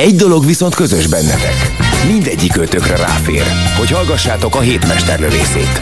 Egy 0.00 0.16
dolog 0.16 0.46
viszont 0.46 0.74
közös 0.74 1.06
bennetek. 1.06 1.72
Mindegyik 2.06 2.56
ötökre 2.56 2.96
ráfér, 2.96 3.42
hogy 3.78 3.90
hallgassátok 3.90 4.54
a 4.54 4.60
hétmesterlövészét. 4.60 5.80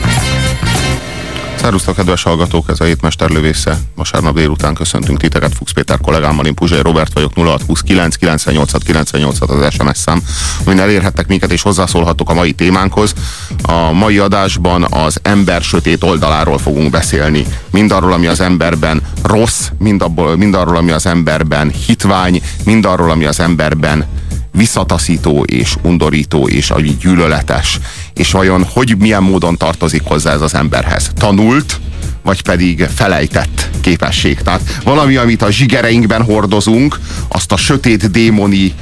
Szerusztok, 1.60 1.94
kedves 1.94 2.22
hallgatók, 2.22 2.68
ez 2.68 2.80
a 2.80 2.84
hétmester 2.84 3.30
lövésze. 3.30 3.78
Vasárnap 3.94 4.34
délután 4.34 4.74
köszöntünk 4.74 5.18
titeket, 5.18 5.54
Fuchs 5.54 5.72
Péter 5.72 5.98
kollégámmal, 6.00 6.46
én 6.46 6.54
Puzsai 6.54 6.82
Robert 6.82 7.12
vagyok, 7.12 7.32
0629 7.34 8.16
98 8.16 8.84
98 8.84 9.40
az 9.40 9.72
SMS 9.72 9.98
szám, 9.98 10.22
amin 10.64 10.80
elérhettek 10.80 11.26
minket 11.26 11.52
és 11.52 11.62
hozzászólhatok 11.62 12.30
a 12.30 12.34
mai 12.34 12.52
témánkhoz. 12.52 13.14
A 13.62 13.92
mai 13.92 14.18
adásban 14.18 14.86
az 14.90 15.18
ember 15.22 15.62
sötét 15.62 16.02
oldaláról 16.02 16.58
fogunk 16.58 16.90
beszélni. 16.90 17.46
Mindarról, 17.70 18.12
ami 18.12 18.26
az 18.26 18.40
emberben 18.40 19.02
rossz, 19.22 19.68
mind, 19.78 20.02
abból, 20.02 20.76
ami 20.76 20.90
az 20.90 21.06
emberben 21.06 21.70
hitvány, 21.86 22.42
mind 22.64 22.84
arról, 22.84 23.10
ami 23.10 23.24
az 23.24 23.40
emberben 23.40 24.06
visszataszító 24.52 25.42
és 25.42 25.74
undorító 25.82 26.48
és 26.48 26.70
ami 26.70 26.96
gyűlöletes, 27.00 27.78
és 28.14 28.30
vajon 28.30 28.64
hogy 28.64 28.96
milyen 28.98 29.22
módon 29.22 29.56
tartozik 29.56 30.02
hozzá 30.04 30.32
ez 30.32 30.40
az 30.40 30.54
emberhez? 30.54 31.10
Tanult, 31.14 31.80
vagy 32.22 32.42
pedig 32.42 32.86
felejtett 32.94 33.70
képesség. 33.80 34.38
Tehát 34.38 34.78
valami, 34.84 35.16
amit 35.16 35.42
a 35.42 35.50
zsigereinkben 35.50 36.22
hordozunk, 36.22 36.98
azt 37.28 37.52
a 37.52 37.56
sötét 37.56 38.10
démoni 38.10 38.74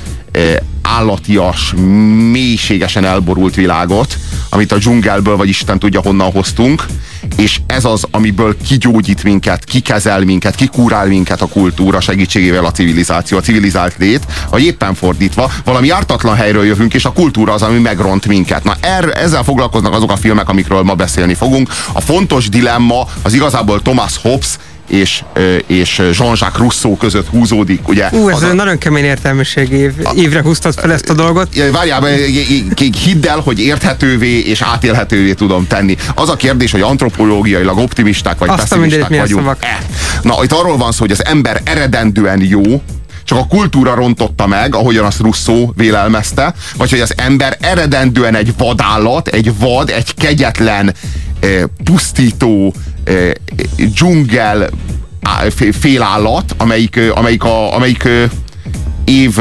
állatias, 0.83 1.75
mélységesen 2.33 3.05
elborult 3.05 3.55
világot, 3.55 4.19
amit 4.51 4.73
a 4.73 4.77
dzsungelből, 4.77 5.37
vagy 5.37 5.49
Isten 5.49 5.79
tudja 5.79 6.01
honnan 6.01 6.31
hoztunk, 6.31 6.87
és 7.37 7.61
ez 7.67 7.85
az, 7.85 8.05
amiből 8.11 8.57
kigyógyít 8.67 9.23
minket, 9.23 9.65
kikezel 9.65 10.21
minket, 10.21 10.55
kikúrál 10.55 11.07
minket 11.07 11.43
a 11.43 11.47
kultúra 11.47 12.01
segítségével 12.01 12.65
a 12.65 12.71
civilizáció, 12.71 13.39
a 13.39 13.41
civilizált 13.41 13.95
lét, 13.99 14.27
vagy 14.51 14.63
éppen 14.63 14.95
fordítva, 14.95 15.51
valami 15.65 15.91
ártatlan 15.91 16.35
helyről 16.35 16.65
jövünk, 16.65 16.95
és 16.95 17.05
a 17.05 17.13
kultúra 17.13 17.53
az, 17.53 17.63
ami 17.63 17.79
megront 17.79 18.27
minket. 18.27 18.65
Na 18.65 18.77
er, 18.81 19.09
ezzel 19.15 19.43
foglalkoznak 19.43 19.93
azok 19.93 20.11
a 20.11 20.17
filmek, 20.17 20.49
amikről 20.49 20.83
ma 20.83 20.95
beszélni 20.95 21.35
fogunk. 21.35 21.69
A 21.93 22.01
fontos 22.01 22.49
dilemma 22.49 23.09
az 23.23 23.33
igazából 23.33 23.83
Thomas 23.83 24.17
Hobbes 24.17 24.57
és, 24.89 25.23
és 25.67 25.99
Jean-Jacques 25.99 26.57
Rousseau 26.59 26.97
között 26.97 27.29
húzódik, 27.29 27.89
ugye? 27.89 28.09
Ú, 28.13 28.29
ez 28.29 28.43
az 28.43 28.53
nagyon 28.53 28.79
kemény 28.79 29.05
értelmiség 29.05 29.71
év, 29.71 29.93
a, 30.05 30.13
évre 30.17 30.43
húztad 30.43 30.75
fel 30.75 30.93
ezt 30.93 31.11
a 31.11 31.15
dolgot. 31.15 31.49
Várjál, 31.73 32.05
hidd 33.05 33.27
el, 33.27 33.41
hogy 33.41 33.61
érthetővé 33.61 34.39
és 34.39 34.61
átélhetővé 34.63 35.33
tudom 35.33 35.67
tenni. 35.67 35.97
Az 36.15 36.29
a 36.29 36.37
kérdés, 36.37 36.71
hogy 36.71 36.81
antropológiailag 36.81 37.79
optimisták 37.79 38.39
vagy 38.39 38.49
Azt 38.49 38.59
pessimisták 38.59 39.17
vagyunk. 39.17 39.57
E. 39.61 39.79
Na, 40.23 40.35
itt 40.43 40.53
arról 40.53 40.77
van 40.77 40.93
szó, 40.93 40.99
hogy 40.99 41.11
az 41.11 41.25
ember 41.25 41.61
eredendően 41.65 42.43
jó, 42.43 42.83
csak 43.27 43.39
a 43.39 43.47
kultúra 43.47 43.95
rontotta 43.95 44.47
meg, 44.47 44.75
ahogyan 44.75 45.05
azt 45.05 45.21
Rousseau 45.21 45.73
vélelmezte, 45.75 46.55
vagy 46.77 46.91
hogy 46.91 47.01
az 47.01 47.15
ember 47.17 47.57
eredendően 47.61 48.35
egy 48.35 48.55
vadállat, 48.57 49.29
egy 49.29 49.59
vad, 49.59 49.91
egy 49.91 50.15
kegyetlen, 50.15 50.95
pusztító, 51.85 52.75
dzsungel 53.77 54.71
félállat, 55.73 56.55
amelyik, 56.57 57.01
amelyik, 57.15 57.45
a, 57.45 57.75
amelyik 57.75 58.09
év 59.05 59.39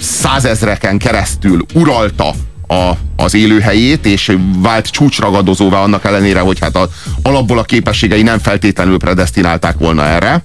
százezreken 0.00 0.98
keresztül 0.98 1.66
uralta 1.74 2.34
a, 2.66 2.92
az 3.16 3.34
élőhelyét, 3.34 4.06
és 4.06 4.36
vált 4.58 4.86
csúcsragadozóvá 4.86 5.78
annak 5.78 6.04
ellenére, 6.04 6.40
hogy 6.40 6.58
hát 6.58 6.76
a, 6.76 6.88
alapból 7.22 7.58
a 7.58 7.62
képességei 7.62 8.22
nem 8.22 8.38
feltétlenül 8.38 8.98
predestinálták 8.98 9.78
volna 9.78 10.04
erre. 10.04 10.44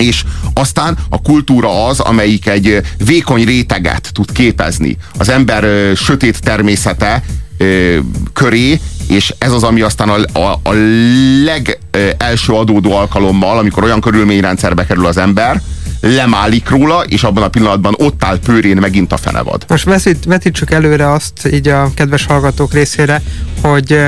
És 0.00 0.24
aztán 0.54 0.96
a 1.08 1.22
kultúra 1.22 1.86
az, 1.86 2.00
amelyik 2.00 2.46
egy 2.46 2.80
vékony 3.04 3.44
réteget 3.44 4.10
tud 4.12 4.32
képezni. 4.32 4.96
Az 5.18 5.28
ember 5.28 5.64
ö, 5.64 5.92
sötét 5.94 6.40
természete 6.40 7.22
ö, 7.56 7.98
köré, 8.32 8.80
és 9.08 9.34
ez 9.38 9.52
az, 9.52 9.62
ami 9.62 9.80
aztán 9.80 10.08
a, 10.08 10.38
a, 10.38 10.60
a 10.62 10.72
legelső 11.44 12.52
adódó 12.52 12.92
alkalommal, 12.92 13.58
amikor 13.58 13.82
olyan 13.82 14.00
körülményrendszerbe 14.00 14.86
kerül 14.86 15.06
az 15.06 15.16
ember, 15.16 15.62
lemálik 16.00 16.68
róla, 16.68 17.02
és 17.02 17.22
abban 17.22 17.42
a 17.42 17.48
pillanatban 17.48 17.94
ott 17.98 18.24
áll 18.24 18.38
pőrén 18.38 18.76
megint 18.76 19.12
a 19.12 19.16
fenevad. 19.16 19.64
Most 19.68 19.84
veszít, 19.84 20.24
vetítsük 20.24 20.70
előre 20.70 21.12
azt 21.12 21.48
így 21.52 21.68
a 21.68 21.90
kedves 21.94 22.26
hallgatók 22.26 22.72
részére, 22.72 23.22
hogy 23.62 24.00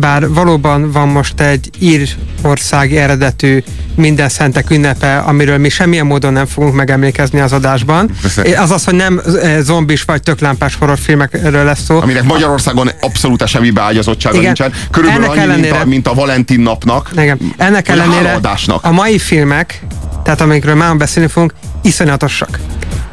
bár 0.00 0.28
valóban 0.28 0.92
van 0.92 1.08
most 1.08 1.40
egy 1.40 1.70
írországi 1.78 2.96
eredetű 2.96 3.62
minden 3.94 4.28
szentek 4.28 4.70
ünnepe, 4.70 5.18
amiről 5.18 5.58
mi 5.58 5.68
semmilyen 5.68 6.06
módon 6.06 6.32
nem 6.32 6.46
fogunk 6.46 6.74
megemlékezni 6.74 7.40
az 7.40 7.52
adásban. 7.52 8.10
Az 8.56 8.70
az, 8.70 8.84
hogy 8.84 8.94
nem 8.94 9.20
zombis 9.60 10.02
vagy 10.02 10.22
töklámpás 10.22 10.74
horrorfilmekről 10.74 11.64
lesz 11.64 11.84
szó. 11.84 12.00
Aminek 12.00 12.22
Magyarországon 12.22 12.90
abszolút 13.00 13.46
semmi 13.46 13.70
beágyazottsága 13.70 14.40
nincsen. 14.40 14.72
Körülbelül 14.90 15.24
Ennek 15.24 15.36
annyi, 15.36 15.50
ellenére, 15.52 15.72
mint, 15.72 15.82
a, 15.82 15.88
mint 15.88 16.08
a 16.08 16.14
Valentin 16.14 16.60
napnak. 16.60 17.10
Igen. 17.12 17.38
Ennek 17.56 17.88
ellenére 17.88 18.40
a 18.80 18.90
mai 18.90 19.18
filmek, 19.18 19.82
tehát 20.24 20.40
amikről 20.40 20.74
már 20.74 20.96
beszélni 20.96 21.28
fogunk, 21.28 21.54
iszonyatosak. 21.82 22.58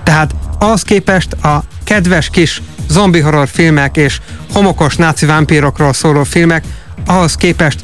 Tehát 0.03 0.35
az 0.59 0.81
képest 0.81 1.34
a 1.34 1.63
kedves 1.84 2.29
kis 2.29 2.62
zombi 2.88 3.19
horror 3.19 3.47
filmek 3.47 3.97
és 3.97 4.19
homokos 4.53 4.95
náci 4.95 5.25
vámpírokról 5.25 5.94
szóló 5.94 6.24
filmek, 6.24 6.63
ahhoz 7.05 7.35
képest 7.35 7.79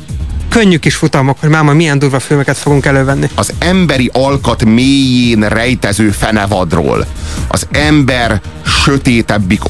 könnyű 0.49 0.77
kis 0.77 0.95
futamok, 0.95 1.39
hogy 1.39 1.49
már 1.49 1.63
milyen 1.63 1.99
durva 1.99 2.19
filmeket 2.19 2.57
fogunk 2.57 2.85
elővenni. 2.85 3.29
Az 3.35 3.53
emberi 3.59 4.09
alkat 4.13 4.65
mélyén 4.65 5.47
rejtező 5.47 6.09
fenevadról, 6.09 7.05
az 7.47 7.67
ember 7.71 8.41
sötétebbik 8.65 9.61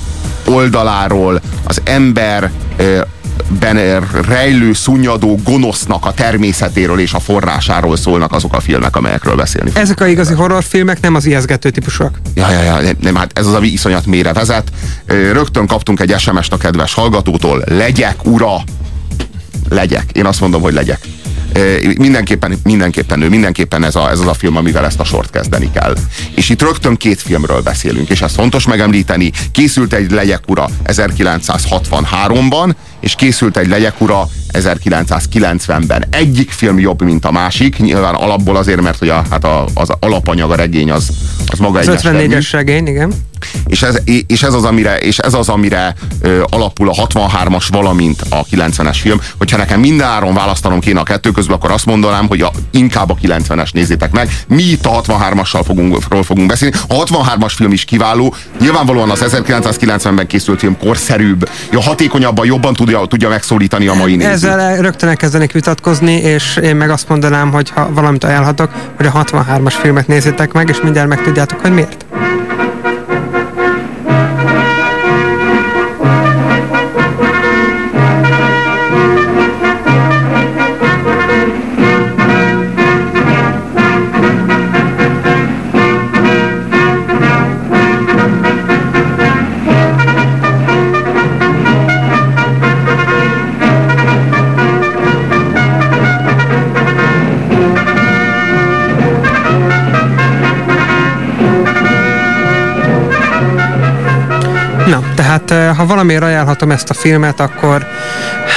oldaláról, 0.46 1.42
az 1.64 1.82
ember 1.84 2.52
ben 3.60 4.08
rejlő, 4.28 4.74
szunnyadó 4.74 5.40
gonosznak 5.44 6.06
a 6.06 6.14
természetéről 6.14 7.00
és 7.00 7.14
a 7.14 7.20
forrásáról 7.20 7.98
szólnak 7.98 8.34
azok 8.34 8.54
a 8.54 8.60
filmek, 8.60 8.96
amelyekről 8.96 9.36
beszélni. 9.36 9.72
Ezek 9.74 10.02
a 10.02 10.08
igazi 10.08 10.34
horrorfilmek 10.34 11.02
nem 11.02 11.16
az 11.16 11.26
ijeszgető 11.26 11.70
típusok. 11.70 12.12
Ja, 12.34 12.52
ja, 12.52 12.62
ja, 12.62 12.92
nem, 13.02 13.16
hát 13.16 13.32
ez 13.38 13.46
az, 13.46 13.54
ami 13.54 13.68
iszonyat 13.68 14.06
mélyre 14.06 14.34
vezet. 14.34 14.72
Rögtön 15.06 15.68
kaptunk 15.68 16.00
egy 16.00 16.20
SMS-t 16.20 16.54
a 16.54 16.58
kedves 16.58 16.94
hallgatótól. 16.94 17.64
Legyek, 17.68 18.26
ura! 18.26 18.64
Legyek. 19.70 20.12
Én 20.12 20.26
azt 20.26 20.40
mondom, 20.40 20.62
hogy 20.62 20.74
legyek 20.74 21.00
mindenképpen, 21.98 22.60
mindenképpen 22.64 23.20
nő, 23.20 23.30
mindenképpen 23.30 23.84
ez, 23.84 23.96
a, 23.96 24.10
ez 24.10 24.20
az 24.20 24.28
a 24.28 24.34
film, 24.34 24.56
amivel 24.56 24.86
ezt 24.86 25.00
a 25.00 25.04
sort 25.04 25.30
kezdeni 25.30 25.72
kell. 25.72 25.96
És 26.36 26.50
itt 26.50 26.62
rögtön 26.62 26.96
két 26.96 27.22
filmről 27.22 27.62
beszélünk, 27.62 28.10
és 28.10 28.22
ez 28.22 28.34
fontos 28.34 28.68
megemlíteni. 28.68 29.32
Készült 29.52 29.94
egy 29.94 30.12
Legyek 30.12 30.44
ura 30.48 30.70
1963-ban, 30.86 32.74
és 33.00 33.16
készült 33.16 33.58
egy 33.58 33.68
Legyek 33.68 34.02
ura 34.02 34.28
1990-ben. 34.54 36.06
Egyik 36.10 36.52
film 36.52 36.80
jobb, 36.80 37.02
mint 37.02 37.26
a 37.26 37.32
másik, 37.32 37.78
nyilván 37.78 38.14
alapból 38.14 38.56
azért, 38.56 38.82
mert 38.82 38.98
hogy 38.98 39.10
a, 39.10 39.24
hát 39.30 39.44
a, 39.44 39.66
az 39.74 39.90
alapanyag, 40.00 40.52
a 40.52 40.56
regény 40.56 40.92
az, 40.92 41.10
az 41.46 41.60
maga 41.60 41.80
az 41.80 41.88
egy 41.88 42.00
54-es 42.04 42.48
regény, 42.52 42.88
igen. 42.88 43.14
És 43.68 43.82
ez, 43.82 43.98
és 44.28 44.44
ez 44.44 44.54
az, 44.54 44.64
amire, 44.64 44.98
és 44.98 45.18
ez 45.18 45.34
az, 45.34 45.50
amire 45.50 45.96
ö, 46.22 46.44
alapul 46.50 46.90
a 46.90 47.08
63-as, 47.08 47.68
valamint 47.70 48.22
a 48.30 48.46
90-es 48.46 48.98
film. 49.02 49.22
Hogyha 49.38 49.58
nekem 49.58 49.80
minden 49.80 50.08
áron 50.08 50.34
választanom 50.34 50.80
kéne 50.80 51.00
a 51.00 51.04
kettő 51.04 51.32
közül, 51.32 51.54
akkor 51.54 51.72
azt 51.72 51.86
mondanám, 51.86 52.28
hogy 52.28 52.42
a, 52.42 52.52
inkább 52.72 53.10
a 53.10 53.16
90-es 53.22 53.74
nézzétek 53.74 54.12
meg. 54.12 54.30
Mi 54.48 54.64
itt 54.64 54.86
a 54.86 55.02
63-assal 55.02 55.62
fogunk, 55.66 55.98
fogunk 56.24 56.48
beszélni. 56.48 56.76
A 56.88 56.94
63-as 56.94 57.54
film 57.56 57.72
is 57.72 57.86
kiváló. 57.86 58.36
Nyilvánvalóan 58.60 59.10
az 59.10 59.24
1990-ben 59.26 60.28
készült 60.28 60.60
film 60.60 60.78
korszerűbb, 60.78 61.50
ja, 61.72 61.82
hatékonyabban, 61.82 62.46
jobban 62.46 62.74
tudja, 62.74 63.06
tudja 63.06 63.30
megszólítani 63.30 63.88
a 63.88 63.94
mai 63.94 64.16
nézőt. 64.16 64.41
Ezzel 64.44 64.82
rögtön 64.82 65.10
elkezdenék 65.10 65.52
vitatkozni, 65.52 66.14
és 66.14 66.56
én 66.56 66.76
meg 66.76 66.90
azt 66.90 67.10
mondanám, 67.10 67.52
hogy 67.52 67.70
ha 67.70 67.94
valamit 67.94 68.24
ajánlhatok, 68.24 68.72
hogy 68.98 69.06
a 69.06 69.12
63-as 69.12 69.74
filmet 69.82 70.08
nézzétek 70.08 70.52
meg, 70.52 70.70
és 70.70 70.82
mindjárt 70.82 71.08
megtudjátok, 71.08 71.60
hogy 71.60 71.74
miért. 71.74 72.06
Ha 105.82 105.88
valamiért 105.88 106.24
ajánlhatom 106.24 106.72
ezt 106.72 106.90
a 106.90 106.94
filmet, 106.94 107.40
akkor 107.40 107.88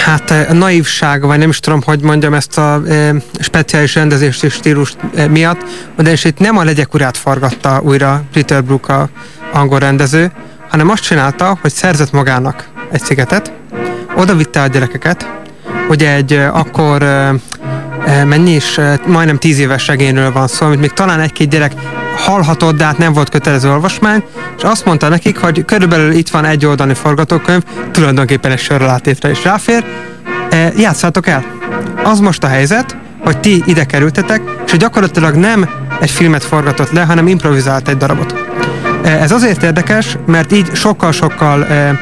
hát 0.04 0.52
naívság, 0.52 1.22
vagy 1.26 1.38
nem 1.38 1.48
is 1.48 1.60
tudom, 1.60 1.82
hogy 1.82 2.00
mondjam 2.00 2.34
ezt 2.34 2.58
a 2.58 2.82
e, 2.88 3.14
speciális 3.38 3.94
rendezést 3.94 4.44
és 4.44 4.52
stílus 4.52 4.94
e, 5.14 5.28
miatt, 5.28 5.60
de 5.96 6.10
és 6.10 6.24
itt 6.24 6.38
nem 6.38 6.56
a 6.56 6.64
legyek 6.64 6.94
urát 6.94 7.16
forgatta 7.16 7.80
újra 7.84 8.22
Peter 8.32 8.64
Brook 8.64 8.88
a 8.88 9.08
angol 9.52 9.78
rendező, 9.78 10.32
hanem 10.68 10.90
azt 10.90 11.02
csinálta, 11.02 11.58
hogy 11.60 11.72
szerzett 11.72 12.12
magának 12.12 12.68
egy 12.90 13.02
szigetet, 13.02 13.52
oda 14.16 14.34
vitte 14.34 14.62
a 14.62 14.66
gyerekeket, 14.66 15.30
ugye 15.88 16.14
egy 16.14 16.32
akkor 16.52 17.04
mennyi 18.24 18.54
is, 18.54 18.80
majdnem 19.06 19.38
tíz 19.38 19.58
éves 19.58 19.82
segényről 19.82 20.32
van 20.32 20.46
szó, 20.46 20.66
amit 20.66 20.80
még 20.80 20.92
talán 20.92 21.20
egy-két 21.20 21.48
gyerek 21.48 21.72
hallhatott, 22.16 22.76
de 22.76 22.84
hát 22.84 22.99
nem 22.99 23.12
volt 23.12 23.28
kötelező 23.28 23.70
olvasmány, 23.70 24.22
és 24.56 24.62
azt 24.62 24.84
mondta 24.84 25.08
nekik, 25.08 25.38
hogy 25.38 25.64
körülbelül 25.64 26.12
itt 26.12 26.28
van 26.28 26.44
egy 26.44 26.66
oldani 26.66 26.94
forgatókönyv, 26.94 27.62
tulajdonképpen 27.90 28.50
egy 28.50 28.58
sörrelátétre 28.58 29.31
is 29.31 29.44
ráfér, 29.44 29.84
játszátok 30.76 31.26
el. 31.26 31.44
Az 32.02 32.20
most 32.20 32.44
a 32.44 32.46
helyzet, 32.46 32.96
hogy 33.20 33.38
ti 33.38 33.62
ide 33.66 33.84
kerültetek, 33.84 34.40
és 34.66 34.76
gyakorlatilag 34.76 35.34
nem 35.34 35.69
egy 36.00 36.11
filmet 36.11 36.44
forgatott 36.44 36.90
le, 36.90 37.02
hanem 37.02 37.26
improvizált 37.26 37.88
egy 37.88 37.96
darabot. 37.96 38.34
Ez 39.02 39.32
azért 39.32 39.62
érdekes, 39.62 40.17
mert 40.26 40.52
így 40.52 40.75
sokkal-sokkal 40.75 41.64
Eh, 41.64 41.99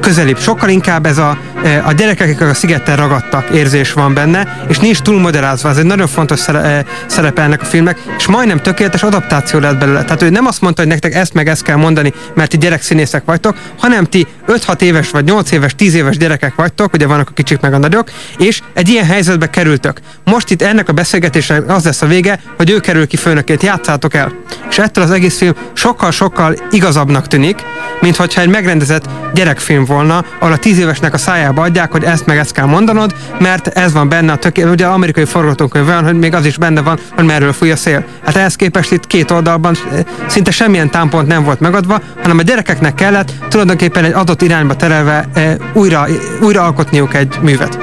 közelibb. 0.00 0.38
Sokkal 0.38 0.68
inkább 0.68 1.06
ez 1.06 1.18
a, 1.18 1.38
eh, 1.62 1.86
a 1.86 1.92
gyerekek, 1.92 2.28
akik 2.28 2.40
a 2.40 2.54
szigeten 2.54 2.96
ragadtak 2.96 3.50
érzés 3.50 3.92
van 3.92 4.14
benne, 4.14 4.64
és 4.68 4.78
nincs 4.78 4.98
túl 4.98 5.20
moderázva. 5.20 5.68
Ez 5.68 5.76
egy 5.76 5.84
nagyon 5.84 6.06
fontos 6.06 6.48
eh, 6.48 6.84
szerepe 7.06 7.42
ennek 7.42 7.62
a 7.62 7.64
filmnek, 7.64 7.98
és 8.18 8.26
majdnem 8.26 8.58
tökéletes 8.58 9.02
adaptáció 9.02 9.60
lett 9.60 9.78
belőle. 9.78 10.04
Tehát 10.04 10.22
ő 10.22 10.30
nem 10.30 10.46
azt 10.46 10.60
mondta, 10.60 10.80
hogy 10.80 10.90
nektek 10.90 11.14
ezt 11.14 11.34
meg 11.34 11.48
ezt 11.48 11.62
kell 11.62 11.76
mondani, 11.76 12.12
mert 12.34 12.50
ti 12.50 12.56
gyerekszínészek 12.56 13.24
vagytok, 13.24 13.56
hanem 13.78 14.04
ti 14.04 14.26
5-6 14.46 14.80
éves 14.80 15.10
vagy 15.10 15.24
8 15.24 15.50
éves, 15.50 15.74
10 15.74 15.94
éves 15.94 16.16
gyerekek 16.16 16.54
vagytok, 16.54 16.92
ugye 16.92 17.06
vannak 17.06 17.28
a 17.28 17.32
kicsik 17.34 17.60
meg 17.60 17.74
a 17.74 17.78
nagyok, 17.78 18.10
és 18.38 18.60
egy 18.72 18.88
ilyen 18.88 19.06
helyzetbe 19.06 19.50
kerültök. 19.50 20.00
Most 20.24 20.50
itt 20.50 20.62
ennek 20.62 20.88
a 20.88 20.92
beszélgetésnek 20.92 21.70
az 21.70 21.84
lesz 21.84 22.02
a 22.02 22.06
vége, 22.06 22.40
hogy 22.56 22.70
ő 22.70 22.80
kerül 22.80 23.06
ki 23.06 23.16
főnökét, 23.16 23.62
játszátok 23.62 24.14
el. 24.14 24.32
És 24.70 24.78
ettől 24.78 25.04
az 25.04 25.10
egész 25.10 25.36
film 25.36 25.54
sokkal-sokkal 25.72 26.56
igazabbnak 26.70 27.26
tűnik, 27.26 27.58
mint 28.00 28.16
hogyha 28.16 28.40
egy 28.40 28.48
megrendezett 28.48 29.08
gyerek 29.34 29.58
film 29.68 29.84
volna, 29.84 30.24
ahol 30.38 30.52
a 30.52 30.56
tíz 30.56 30.78
évesnek 30.78 31.14
a 31.14 31.18
szájába 31.18 31.62
adják, 31.62 31.92
hogy 31.92 32.04
ezt 32.04 32.26
meg 32.26 32.38
ezt 32.38 32.52
kell 32.52 32.66
mondanod, 32.66 33.14
mert 33.38 33.66
ez 33.66 33.92
van 33.92 34.08
benne 34.08 34.32
a 34.32 34.36
tökéletes, 34.36 34.74
ugye 34.74 34.86
amerikai 34.86 35.24
forgatókönyv 35.24 35.86
van, 35.86 36.04
hogy 36.04 36.18
még 36.18 36.34
az 36.34 36.46
is 36.46 36.56
benne 36.56 36.80
van, 36.80 36.98
hogy 37.14 37.24
merről 37.24 37.52
fúj 37.52 37.70
a 37.70 37.76
szél. 37.76 38.04
Hát 38.24 38.36
ehhez 38.36 38.56
képest 38.56 38.92
itt 38.92 39.06
két 39.06 39.30
oldalban 39.30 39.76
eh, 39.92 40.04
szinte 40.26 40.50
semmilyen 40.50 40.90
támpont 40.90 41.26
nem 41.26 41.44
volt 41.44 41.60
megadva, 41.60 42.00
hanem 42.22 42.38
a 42.38 42.42
gyerekeknek 42.42 42.94
kellett 42.94 43.32
tulajdonképpen 43.48 44.04
egy 44.04 44.12
adott 44.12 44.42
irányba 44.42 44.76
terelve 44.76 45.28
e, 45.34 45.56
újra, 45.72 46.06
újra 46.40 46.62
alkotniuk 46.62 47.14
egy 47.14 47.38
művet. 47.42 47.78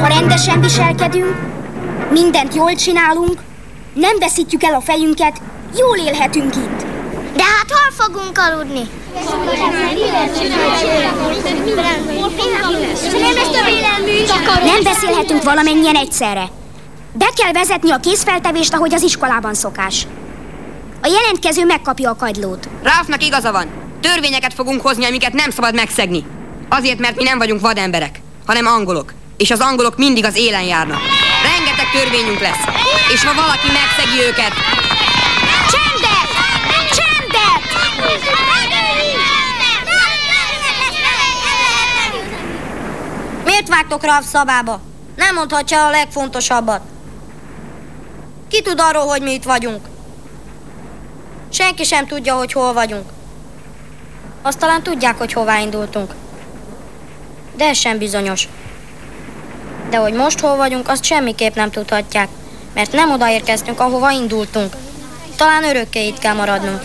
Ha 0.00 0.06
rendesen 0.06 0.60
viselkedünk, 0.60 1.34
mindent 2.12 2.54
jól 2.54 2.74
csinálunk, 2.74 3.38
nem 3.94 4.18
veszítjük 4.20 4.62
el 4.62 4.74
a 4.74 4.80
fejünket, 4.80 5.40
jól 5.78 5.96
élhetünk 6.06 6.56
itt. 6.56 6.84
De 7.36 7.42
hát 7.42 7.70
hol 7.70 8.06
fogunk 8.06 8.38
aludni? 8.38 9.03
Nem 14.64 14.82
beszélhetünk 14.82 15.42
valamennyien 15.42 15.96
egyszerre. 15.96 16.48
Be 17.12 17.28
kell 17.36 17.52
vezetni 17.52 17.90
a 17.90 17.96
készfeltevést, 17.96 18.74
ahogy 18.74 18.94
az 18.94 19.02
iskolában 19.02 19.54
szokás. 19.54 20.06
A 21.02 21.06
jelentkező 21.06 21.64
megkapja 21.64 22.10
a 22.10 22.16
kagylót. 22.16 22.68
Ráfnak 22.82 23.24
igaza 23.24 23.52
van. 23.52 23.66
Törvényeket 24.00 24.54
fogunk 24.54 24.80
hozni, 24.80 25.04
amiket 25.04 25.32
nem 25.32 25.50
szabad 25.50 25.74
megszegni. 25.74 26.24
Azért, 26.68 26.98
mert 26.98 27.16
mi 27.16 27.22
nem 27.22 27.38
vagyunk 27.38 27.60
vademberek, 27.60 28.20
hanem 28.46 28.66
angolok. 28.66 29.12
És 29.36 29.50
az 29.50 29.60
angolok 29.60 29.96
mindig 29.96 30.24
az 30.24 30.36
élen 30.36 30.62
járnak. 30.62 31.00
Rengeteg 31.42 31.86
törvényünk 31.92 32.40
lesz. 32.40 32.64
És 33.12 33.24
ha 33.24 33.34
valaki 33.34 33.66
megszegi 33.66 34.26
őket... 34.26 34.52
Csendet! 35.70 36.28
Csendet! 36.88 38.43
Miért 43.54 43.68
vágtok 43.68 44.04
rá 44.04 44.18
a 44.18 44.22
szabába? 44.22 44.80
Nem 45.16 45.34
mondhatja 45.34 45.86
a 45.86 45.90
legfontosabbat. 45.90 46.80
Ki 48.48 48.62
tud 48.62 48.80
arról, 48.80 49.06
hogy 49.06 49.22
mi 49.22 49.32
itt 49.32 49.42
vagyunk? 49.42 49.86
Senki 51.50 51.84
sem 51.84 52.06
tudja, 52.06 52.34
hogy 52.34 52.52
hol 52.52 52.72
vagyunk. 52.72 53.10
Azt 54.42 54.58
talán 54.58 54.82
tudják, 54.82 55.18
hogy 55.18 55.32
hová 55.32 55.58
indultunk. 55.58 56.14
De 57.56 57.64
ez 57.64 57.76
sem 57.76 57.98
bizonyos. 57.98 58.48
De 59.90 59.96
hogy 59.96 60.12
most 60.12 60.40
hol 60.40 60.56
vagyunk, 60.56 60.88
azt 60.88 61.04
semmiképp 61.04 61.54
nem 61.54 61.70
tudhatják, 61.70 62.28
mert 62.74 62.92
nem 62.92 63.10
odaérkeztünk, 63.10 63.80
ahova 63.80 64.10
indultunk. 64.10 64.76
Talán 65.36 65.64
örökké 65.64 66.06
itt 66.06 66.18
kell 66.18 66.34
maradnunk. 66.34 66.82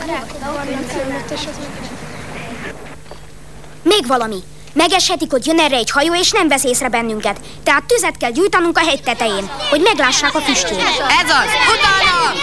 Még 3.83 4.07
valami. 4.07 4.43
Megeshetik, 4.73 5.31
hogy 5.31 5.45
jön 5.45 5.59
erre 5.59 5.75
egy 5.75 5.91
hajó, 5.91 6.15
és 6.15 6.31
nem 6.31 6.47
vesz 6.47 6.63
észre 6.63 6.87
bennünket. 6.89 7.39
Tehát 7.63 7.83
tüzet 7.83 8.17
kell 8.17 8.31
gyújtanunk 8.31 8.77
a 8.77 8.85
hegy 8.87 9.03
tetején, 9.03 9.49
hogy 9.69 9.81
meglássák 9.81 10.35
a 10.35 10.39
füstjét. 10.39 10.79
Ez 11.23 11.29
az! 11.29 11.49
Utána! 11.75 12.33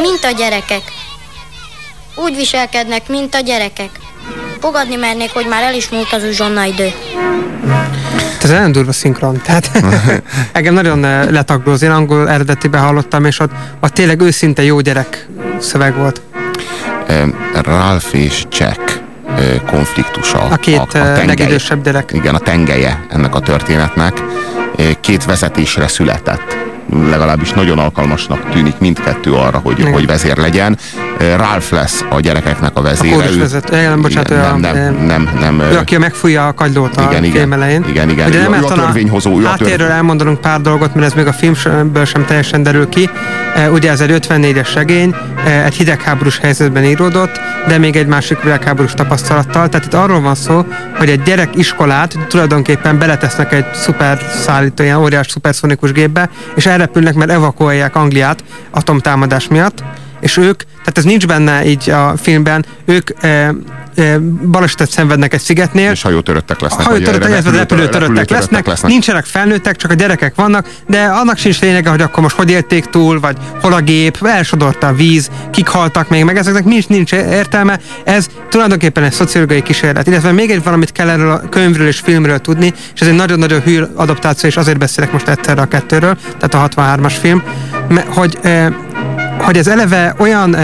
Mint 0.00 0.24
a 0.24 0.30
gyerekek. 0.30 0.82
Úgy 2.16 2.36
viselkednek, 2.36 3.08
mint 3.08 3.34
a 3.34 3.40
gyerekek. 3.40 3.90
Fogadni 4.60 4.96
mernék, 4.96 5.30
hogy 5.32 5.46
már 5.46 5.62
el 5.62 5.74
is 5.74 5.88
múlt 5.88 6.12
az 6.12 6.22
uzsonna 6.22 6.64
idő. 6.64 6.92
Ez 8.42 8.50
nagyon 8.50 8.72
durva 8.72 8.92
szinkron. 8.92 9.40
Tehát 9.44 9.70
engem 10.52 10.74
nagyon 10.74 11.04
eh, 11.04 11.30
letaglóz. 11.30 11.82
Én 11.82 11.90
angol 11.90 12.28
eredetiben 12.30 12.80
hallottam, 12.80 13.24
és 13.24 13.38
ott, 13.40 13.50
ott 13.80 13.92
tényleg 13.92 14.20
őszinte 14.20 14.62
jó 14.62 14.80
gyerek 14.80 15.28
szöveg 15.58 15.96
volt. 15.96 16.20
Ralph 17.62 18.14
és 18.14 18.44
Jack 18.58 19.02
konfliktusa. 19.66 20.38
A 20.38 20.56
két 20.56 20.76
a, 20.76 20.82
a 20.82 20.86
tengely, 20.86 21.26
legidősebb 21.26 21.82
gyerek. 21.82 22.12
Igen, 22.12 22.34
a 22.34 22.38
tengelye 22.38 23.06
ennek 23.08 23.34
a 23.34 23.40
történetnek. 23.40 24.22
Két 25.00 25.24
vezetésre 25.24 25.88
született 25.88 26.64
legalábbis 27.10 27.52
nagyon 27.52 27.78
alkalmasnak 27.78 28.50
tűnik 28.50 28.78
mindkettő 28.78 29.32
arra, 29.32 29.58
hogy, 29.58 29.78
Igen. 29.78 29.92
hogy 29.92 30.06
vezér 30.06 30.36
legyen. 30.36 30.78
Ralph 31.36 31.72
lesz 31.72 32.04
a 32.10 32.20
gyerekeknek 32.20 32.76
a 32.76 32.82
vezére. 32.82 33.16
A 33.16 33.30
ő, 33.30 33.38
vezető, 33.38 33.76
nem, 33.76 34.02
bocsánat, 34.02 34.28
nem, 34.28 34.60
nem, 34.60 34.72
nem, 34.82 35.06
nem, 35.06 35.30
nem, 35.40 35.60
ő, 35.60 35.76
aki 35.76 35.98
megfújja 35.98 36.46
a 36.46 36.52
kagylót 36.52 36.96
a 36.96 37.08
igen, 37.10 37.30
film 37.30 37.52
elején. 37.52 37.84
Igen, 37.88 38.10
igen, 38.10 38.28
Ugye 38.28 38.38
ő, 38.38 38.60
ő 38.60 38.64
a 38.64 38.72
törvényhozó. 38.72 39.38
Ő 39.40 39.44
háttérről 39.44 39.90
elmondanunk 39.90 40.40
pár 40.40 40.60
dolgot, 40.60 40.94
mert 40.94 41.06
ez 41.06 41.12
még 41.12 41.26
a 41.26 41.32
filmből 41.32 42.04
sem 42.04 42.24
teljesen 42.24 42.62
derül 42.62 42.88
ki. 42.88 43.10
Ugye 43.72 43.90
ez 43.90 44.00
egy 44.00 44.26
54-es 44.28 44.66
segény, 44.66 45.14
egy 45.64 45.74
hidegháborús 45.74 46.38
helyzetben 46.38 46.84
íródott, 46.84 47.40
de 47.68 47.78
még 47.78 47.96
egy 47.96 48.06
másik 48.06 48.42
világháborús 48.42 48.92
tapasztalattal. 48.92 49.68
Tehát 49.68 49.86
itt 49.86 49.94
arról 49.94 50.20
van 50.20 50.34
szó, 50.34 50.66
hogy 50.96 51.08
egy 51.08 51.22
gyerek 51.22 51.56
iskolát 51.56 52.18
tulajdonképpen 52.28 52.98
beletesznek 52.98 53.52
egy 53.52 53.66
szuper 53.74 54.18
szállító, 54.44 54.82
ilyen 54.82 54.96
óriás 54.96 55.26
szuperszonikus 55.28 55.92
gépbe, 55.92 56.30
és 56.54 56.66
elrepülnek, 56.66 57.14
mert 57.14 57.30
evakuálják 57.30 57.96
Angliát 57.96 58.44
atomtámadás 58.70 59.48
miatt, 59.48 59.82
és 60.24 60.36
ők, 60.36 60.62
tehát 60.62 60.98
ez 60.98 61.04
nincs 61.04 61.26
benne 61.26 61.66
így 61.66 61.90
a 61.90 62.14
filmben, 62.16 62.64
ők 62.84 63.10
e, 63.20 63.54
e, 63.94 64.18
balesetet 64.50 64.90
szenvednek 64.90 65.34
egy 65.34 65.40
szigetnél. 65.40 65.90
És 65.90 66.02
hajótöröttek 66.02 66.60
lesznek. 66.60 66.86
Hajótöröttek, 66.86 67.28
illetve 67.28 67.50
repülőtöröttek 67.50 68.30
lesznek. 68.30 68.66
lesznek. 68.66 68.90
Nincsenek 68.90 69.24
felnőttek, 69.24 69.76
csak 69.76 69.90
a 69.90 69.94
gyerekek 69.94 70.34
vannak, 70.34 70.68
de 70.86 71.04
annak 71.04 71.36
sincs 71.36 71.60
lényege, 71.60 71.90
hogy 71.90 72.00
akkor 72.00 72.22
most 72.22 72.36
hogy 72.36 72.50
élték 72.50 72.84
túl, 72.84 73.20
vagy 73.20 73.36
hol 73.60 73.72
a 73.72 73.80
gép, 73.80 74.26
elsodorta 74.26 74.86
a 74.86 74.92
víz, 74.92 75.30
kik 75.50 75.68
haltak 75.68 76.08
még, 76.08 76.24
meg 76.24 76.36
ezeknek 76.36 76.64
nincs, 76.64 76.88
nincs 76.88 77.12
értelme. 77.12 77.78
Ez 78.04 78.26
tulajdonképpen 78.48 79.02
egy 79.02 79.12
szociológiai 79.12 79.62
kísérlet. 79.62 80.06
Illetve 80.06 80.32
még 80.32 80.50
egy 80.50 80.62
valamit 80.62 80.92
kell 80.92 81.08
erről 81.08 81.30
a 81.30 81.48
könyvről 81.48 81.86
és 81.86 81.98
filmről 81.98 82.38
tudni, 82.38 82.72
és 82.94 83.00
ez 83.00 83.08
egy 83.08 83.14
nagyon-nagyon 83.14 83.60
hűl 83.60 83.90
adaptáció, 83.94 84.48
és 84.48 84.56
azért 84.56 84.78
beszélek 84.78 85.12
most 85.12 85.28
egyszerre 85.28 85.60
a 85.60 85.66
kettőről, 85.66 86.16
tehát 86.38 86.76
a 86.76 86.82
63-as 86.82 87.14
film, 87.20 87.42
hogy 88.08 88.38
hogy 89.44 89.56
ez 89.56 89.66
eleve 89.66 90.14
olyan 90.18 90.56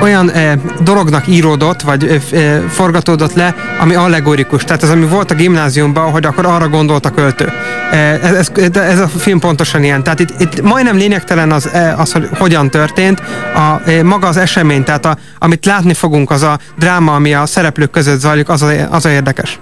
olyan 0.00 0.30
e, 0.30 0.58
dolognak 0.80 1.26
íródott, 1.26 1.80
vagy 1.80 2.22
e, 2.32 2.60
forgatódott 2.68 3.34
le, 3.34 3.54
ami 3.80 3.94
allegorikus. 3.94 4.64
Tehát 4.64 4.82
ez, 4.82 4.90
ami 4.90 5.06
volt 5.06 5.30
a 5.30 5.34
gimnáziumban, 5.34 6.10
hogy 6.10 6.26
akkor 6.26 6.46
arra 6.46 6.68
gondolt 6.68 7.06
a 7.06 7.10
költő. 7.10 7.52
Ez, 7.90 8.50
ez, 8.56 8.76
ez 8.76 8.98
a 8.98 9.08
film 9.08 9.38
pontosan 9.38 9.84
ilyen. 9.84 10.02
Tehát 10.02 10.20
itt, 10.20 10.40
itt 10.40 10.62
majdnem 10.62 10.96
lényegtelen 10.96 11.52
az, 11.52 11.70
az, 11.96 12.12
hogy 12.12 12.28
hogyan 12.38 12.70
történt. 12.70 13.22
A, 13.54 13.90
maga 14.02 14.26
az 14.26 14.36
esemény, 14.36 14.84
tehát 14.84 15.06
a, 15.06 15.16
amit 15.38 15.66
látni 15.66 15.94
fogunk, 15.94 16.30
az 16.30 16.42
a 16.42 16.58
dráma, 16.78 17.14
ami 17.14 17.34
a 17.34 17.46
szereplők 17.46 17.90
között 17.90 18.20
zajlik, 18.20 18.48
az 18.48 18.62
a, 18.62 18.70
az 18.90 19.04
a 19.04 19.10
érdekes. 19.10 19.58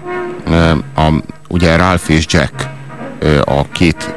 A, 0.97 1.09
ugye 1.49 1.76
Ralph 1.76 2.11
és 2.11 2.25
Jack 2.28 2.68
a 3.44 3.68
két, 3.73 4.14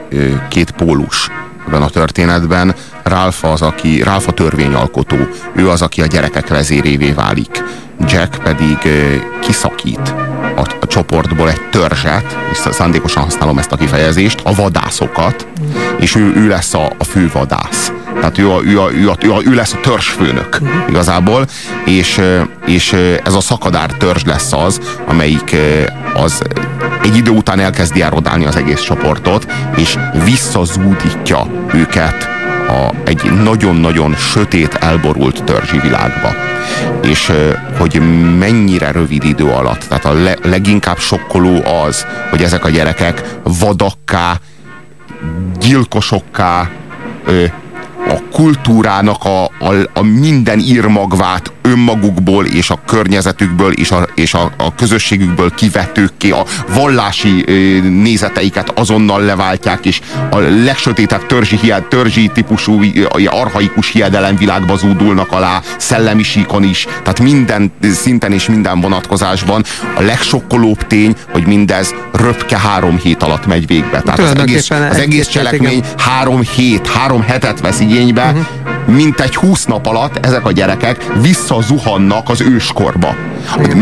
két 0.50 0.72
pólus 0.72 1.30
ebben 1.68 1.82
a 1.82 1.90
történetben. 1.90 2.76
Ralph 3.04 3.46
az, 3.46 3.62
aki, 3.62 4.02
Ralph 4.04 4.28
a 4.28 4.32
törvényalkotó. 4.32 5.16
Ő 5.56 5.70
az, 5.70 5.82
aki 5.82 6.02
a 6.02 6.06
gyerekek 6.06 6.48
vezérévé 6.48 7.12
válik. 7.12 7.64
Jack 8.08 8.44
pedig 8.44 8.78
kiszakít 9.42 10.14
a, 10.56 10.62
a 10.80 10.88
csoportból 10.88 11.50
egy 11.50 11.70
törzset, 11.70 12.38
és 12.52 12.58
szándékosan 12.58 13.24
használom 13.24 13.58
ezt 13.58 13.72
a 13.72 13.76
kifejezést, 13.76 14.42
a 14.44 14.56
vadászokat, 14.56 15.48
és 16.00 16.16
ő, 16.16 16.34
ő 16.36 16.48
lesz 16.48 16.74
a, 16.74 16.92
a 16.98 17.04
fő 17.04 17.30
vadász. 17.34 17.92
Tehát 18.20 18.38
ő, 18.38 18.52
a, 18.52 18.62
ő, 18.64 18.80
a, 18.80 18.92
ő, 18.92 19.10
a, 19.10 19.16
ő, 19.22 19.34
a, 19.34 19.42
ő 19.46 19.54
lesz 19.54 19.74
a 19.74 19.80
törzsfőnök 19.80 20.60
igazából, 20.90 21.46
és, 21.86 22.22
és 22.66 22.94
ez 23.24 23.34
a 23.34 23.42
szakadár 23.42 23.92
törzs 23.92 24.24
lesz 24.24 24.54
az, 24.54 24.80
amelyik 25.08 25.56
az 26.14 26.42
egy 27.08 27.18
idő 27.18 27.32
után 27.32 27.60
elkezdi 27.60 28.02
erodálni 28.02 28.46
az 28.46 28.56
egész 28.56 28.82
csoportot, 28.82 29.52
és 29.76 29.98
visszazúdítja 30.24 31.48
őket 31.74 32.28
a, 32.68 32.94
egy 33.06 33.32
nagyon-nagyon 33.44 34.16
sötét, 34.16 34.74
elborult 34.74 35.44
törzsi 35.44 35.80
világba. 35.80 36.36
És 37.02 37.32
hogy 37.78 38.02
mennyire 38.38 38.92
rövid 38.92 39.24
idő 39.24 39.46
alatt, 39.46 39.84
tehát 39.88 40.06
a 40.06 40.14
le, 40.14 40.36
leginkább 40.44 40.98
sokkoló 40.98 41.64
az, 41.86 42.06
hogy 42.30 42.44
ezek 42.44 42.66
a 42.66 42.70
gyerekek 42.70 43.24
vadakká, 43.44 44.40
gyilkosokká, 45.60 46.70
a 48.08 48.16
kultúrának 48.38 49.24
a, 49.24 49.44
a, 49.44 49.74
a 49.94 50.02
minden 50.02 50.60
írmagvát 50.60 51.52
önmagukból 51.62 52.46
és 52.46 52.70
a 52.70 52.80
környezetükből 52.86 53.72
és 53.72 53.92
a, 53.92 54.08
és 54.16 54.34
a, 54.34 54.52
a 54.58 54.76
közösségükből 54.76 55.52
kivetők 55.54 56.12
ki, 56.18 56.32
a 56.32 56.46
vallási 56.74 57.46
nézeteiket 57.82 58.80
azonnal 58.80 59.22
leváltják, 59.22 59.86
és 59.86 60.02
a 60.32 60.38
legsötétebb 60.38 61.26
törzsi, 61.26 61.60
törzsi 61.90 62.32
típusú 62.34 62.80
arhaikus 63.26 63.92
hiedelemvilágba 63.92 64.76
zúdulnak 64.76 65.32
alá, 65.32 65.62
szellemi 65.78 66.24
síkon 66.24 66.64
is, 66.64 66.88
tehát 67.04 67.20
minden 67.20 67.72
szinten 67.94 68.32
és 68.32 68.48
minden 68.48 68.82
vonatkozásban 68.82 69.64
a 69.96 70.02
legsokkolóbb 70.02 70.88
tény, 70.88 71.16
hogy 71.32 71.46
mindez 71.46 71.94
röpke 72.12 72.60
három 72.60 72.98
hét 72.98 73.24
alatt 73.24 73.46
megy 73.46 73.68
végbe. 73.68 74.02
Tehát 74.02 74.20
az 74.20 74.40
egész, 74.40 74.70
az 74.70 74.98
egész 74.98 75.28
cselekmény 75.28 75.84
három 75.98 76.42
hét, 76.42 76.88
három 76.88 77.22
hetet 77.22 77.60
vesz 77.62 77.80
igénybe, 77.80 78.27
uh-huh. 78.32 78.96
mint 78.96 79.20
egy 79.20 79.36
húsz 79.36 79.66
nap 79.66 79.86
alatt 79.86 80.26
ezek 80.26 80.46
a 80.46 80.52
gyerekek 80.52 81.06
vissza 81.22 81.62
zuhannak 81.62 82.30
az 82.30 82.42
őskorba. 82.42 83.16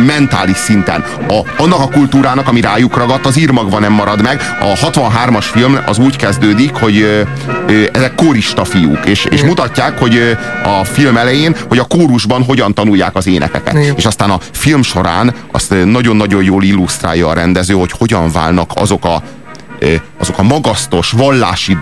Mentális 0.05 0.57
szinten. 0.57 1.03
A, 1.27 1.39
annak 1.57 1.79
a 1.79 1.87
kultúrának, 1.87 2.47
ami 2.47 2.61
rájuk 2.61 2.97
ragadt, 2.97 3.25
az 3.25 3.37
írmagva 3.37 3.79
nem 3.79 3.93
marad 3.93 4.21
meg. 4.21 4.41
A 4.59 4.89
63-as 4.89 5.45
film 5.51 5.77
az 5.85 5.97
úgy 5.97 6.15
kezdődik, 6.15 6.75
hogy 6.75 6.97
ö, 6.97 7.21
ö, 7.67 7.83
ezek 7.93 8.15
kórista 8.15 8.63
fiúk, 8.65 9.05
és, 9.05 9.25
és 9.25 9.43
mutatják, 9.43 9.99
hogy 9.99 10.15
ö, 10.15 10.31
a 10.69 10.83
film 10.83 11.17
elején, 11.17 11.55
hogy 11.67 11.77
a 11.77 11.83
kórusban 11.83 12.43
hogyan 12.43 12.73
tanulják 12.73 13.15
az 13.15 13.27
énekeket. 13.27 13.73
Igen. 13.73 13.95
És 13.97 14.05
aztán 14.05 14.29
a 14.29 14.39
film 14.51 14.83
során 14.83 15.33
azt 15.51 15.73
nagyon-nagyon 15.85 16.43
jól 16.43 16.63
illusztrálja 16.63 17.27
a 17.27 17.33
rendező, 17.33 17.73
hogy 17.73 17.91
hogyan 17.97 18.31
válnak 18.31 18.71
azok 18.75 19.05
a 19.05 19.21
azok 20.19 20.37
a 20.37 20.43
magasztos, 20.43 21.11
vallási 21.11 21.77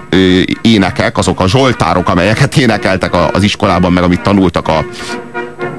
énekek, 0.62 1.18
azok 1.18 1.40
a 1.40 1.48
zsoltárok, 1.48 2.10
amelyeket 2.10 2.58
énekeltek 2.58 3.14
az 3.34 3.44
iskolában, 3.44 3.94
meg 3.94 4.04
amit 4.04 4.22
tanultak 4.22 4.68
a 4.68 4.86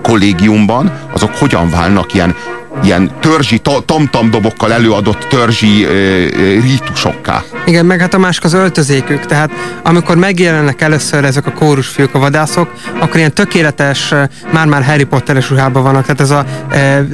kollégiumban, 0.02 0.93
azok 1.12 1.37
hogyan 1.37 1.71
válnak 1.71 2.14
ilyen, 2.14 2.35
ilyen 2.83 3.11
törzsi, 3.21 3.61
tamtam 3.85 4.31
dobokkal 4.31 4.73
előadott 4.73 5.26
törzsi 5.28 5.85
ö, 5.85 5.90
ö, 5.90 6.61
rítusokká. 6.61 7.43
Igen, 7.64 7.87
meg 7.87 8.00
hát 8.00 8.14
a 8.14 8.19
másik 8.19 8.45
az 8.45 8.52
öltözékük, 8.52 9.26
tehát 9.26 9.50
amikor 9.83 10.16
megjelennek 10.16 10.81
először 10.81 11.25
ezek 11.25 11.47
a 11.47 11.52
kórusfiúk, 11.52 12.14
a 12.14 12.19
vadászok, 12.19 12.73
akkor 12.99 13.16
ilyen 13.16 13.33
tökéletes, 13.33 14.14
már-már 14.52 14.85
Harry 14.85 15.04
Potteres 15.04 15.50
ruhában 15.50 15.83
vannak, 15.83 16.02
tehát 16.02 16.21
ez 16.21 16.31
a 16.31 16.45
e, 16.71 16.78
e, 16.78 17.04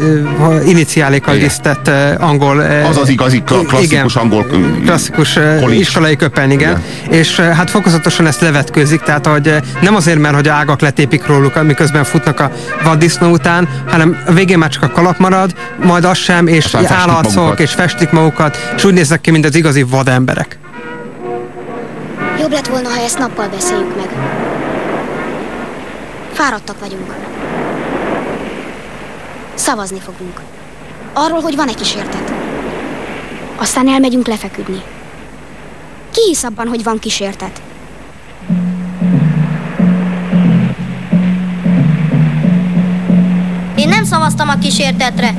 iniciálékkal 0.67 1.35
lisztett 1.35 1.89
e, 1.89 2.17
angol... 2.19 2.63
E, 2.63 2.87
az 2.87 2.97
az 2.97 3.09
igazi 3.09 3.43
klasszikus 3.43 3.83
igen, 3.83 4.07
angol 4.15 4.47
klasszikus 4.85 5.33
college. 5.33 5.75
iskolai 5.75 6.17
köpen, 6.17 6.51
igen. 6.51 6.83
igen. 7.05 7.19
És 7.21 7.41
hát 7.41 7.71
fokozatosan 7.71 8.27
ezt 8.27 8.41
levetkőzik, 8.41 9.01
tehát 9.01 9.27
hogy 9.27 9.55
nem 9.81 9.95
azért, 9.95 10.19
mert 10.19 10.35
hogy 10.35 10.49
ágak 10.49 10.81
letépik 10.81 11.27
róluk, 11.27 11.63
miközben 11.63 12.05
futnak 12.05 12.41
a 12.41 12.51
vaddisznó 12.85 13.31
után, 13.31 13.69
hanem 13.87 14.23
a 14.27 14.33
végén 14.33 14.59
már 14.59 14.71
csak 14.71 14.83
a 14.83 14.91
kalap 14.91 15.19
marad, 15.19 15.50
majd 15.77 16.05
az 16.05 16.17
sem, 16.17 16.47
és 16.47 16.75
állatszok, 16.75 17.61
és 17.61 17.73
festik 17.73 18.11
magukat, 18.11 18.57
és 18.77 18.85
úgy 18.85 18.93
néznek 18.93 19.21
ki, 19.21 19.31
mint 19.31 19.45
az 19.45 19.55
igazi 19.55 19.83
vademberek. 19.83 20.59
Jobb 22.41 22.53
lett 22.53 22.67
volna, 22.67 22.89
ha 22.89 23.01
ezt 23.01 23.19
nappal 23.19 23.49
beszéljük 23.49 23.97
meg. 23.97 24.09
Fáradtak 26.33 26.81
vagyunk. 26.81 27.15
Szavazni 29.55 30.01
fogunk. 30.05 30.41
Arról, 31.13 31.41
hogy 31.41 31.57
van-e 31.57 31.75
kísértet. 31.75 32.33
Aztán 33.57 33.89
elmegyünk 33.89 34.27
lefeküdni. 34.27 34.83
Ki 36.13 36.21
hisz 36.27 36.43
abban, 36.43 36.69
hogy 36.69 36.83
van 36.83 36.99
kísértet? 36.99 37.61
Szavaztam 44.11 44.49
a 44.49 44.59
kísértetre, 44.59 45.35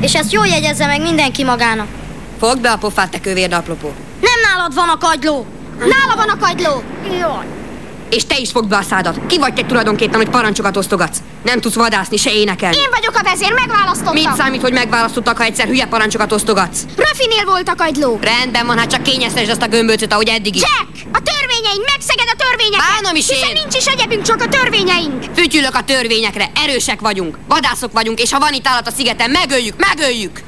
és 0.00 0.14
ezt 0.14 0.32
jól 0.32 0.46
jegyezze 0.46 0.86
meg 0.86 1.00
mindenki 1.02 1.44
magának. 1.44 1.86
Fogd 2.40 2.60
be 2.60 2.70
a 2.70 2.76
pofát, 2.76 3.10
te 3.10 3.20
kövér 3.20 3.54
apropó. 3.54 3.92
Nem 4.20 4.52
nálad 4.52 4.74
van 4.74 4.88
a 4.88 4.98
kagyló! 4.98 5.46
Nála 5.78 6.16
van 6.16 6.28
a 6.28 6.36
kagyló! 6.46 6.82
Jaj. 7.20 7.46
És 8.10 8.26
te 8.26 8.38
is 8.38 8.50
fogd 8.50 8.68
be 8.68 8.76
a 8.76 8.82
szádat. 8.82 9.20
Ki 9.26 9.38
vagy 9.38 9.54
te 9.54 9.62
tulajdonképpen, 9.62 10.16
hogy 10.16 10.28
parancsokat 10.28 10.76
osztogatsz? 10.76 11.18
Nem 11.44 11.60
tudsz 11.60 11.74
vadászni, 11.74 12.16
se 12.16 12.32
énekelni. 12.32 12.76
Én 12.76 12.90
vagyok 12.90 13.16
a 13.16 13.22
vezér, 13.22 13.52
megválasztottak. 13.52 14.14
Mit 14.14 14.34
számít, 14.36 14.60
hogy 14.60 14.72
megválasztottak, 14.72 15.36
ha 15.36 15.44
egyszer 15.44 15.66
hülye 15.66 15.86
parancsokat 15.86 16.32
osztogatsz? 16.32 16.80
Röfinél 16.96 17.44
volt 17.44 17.68
a 17.68 17.74
kagyló. 17.74 18.18
Rendben 18.22 18.66
van, 18.66 18.78
hát 18.78 18.90
csak 18.90 19.02
kényeztesd 19.02 19.50
azt 19.50 19.62
a 19.62 19.68
gömbölcöt, 19.68 20.12
ahogy 20.12 20.28
eddig 20.28 20.54
is. 20.54 20.62
Jack! 20.62 21.05
Törvényeink! 21.66 21.90
Megszeged 21.90 22.28
a 22.32 22.36
törvényeket! 22.36 22.86
Bánom 22.88 23.16
is 23.16 23.28
Hiszen 23.28 23.48
én! 23.48 23.52
nincs 23.62 23.76
is 23.76 23.86
egyebünk, 23.86 24.22
csak 24.22 24.40
a 24.40 24.48
törvényeink! 24.48 25.24
Fütyülök 25.34 25.74
a 25.74 25.84
törvényekre, 25.84 26.50
erősek 26.54 27.00
vagyunk, 27.00 27.38
vadászok 27.48 27.92
vagyunk, 27.92 28.20
és 28.20 28.32
ha 28.32 28.38
van 28.38 28.52
itt 28.52 28.66
állat 28.66 28.86
a 28.86 28.90
szigeten, 28.90 29.30
megöljük, 29.30 29.74
megöljük! 29.76 30.42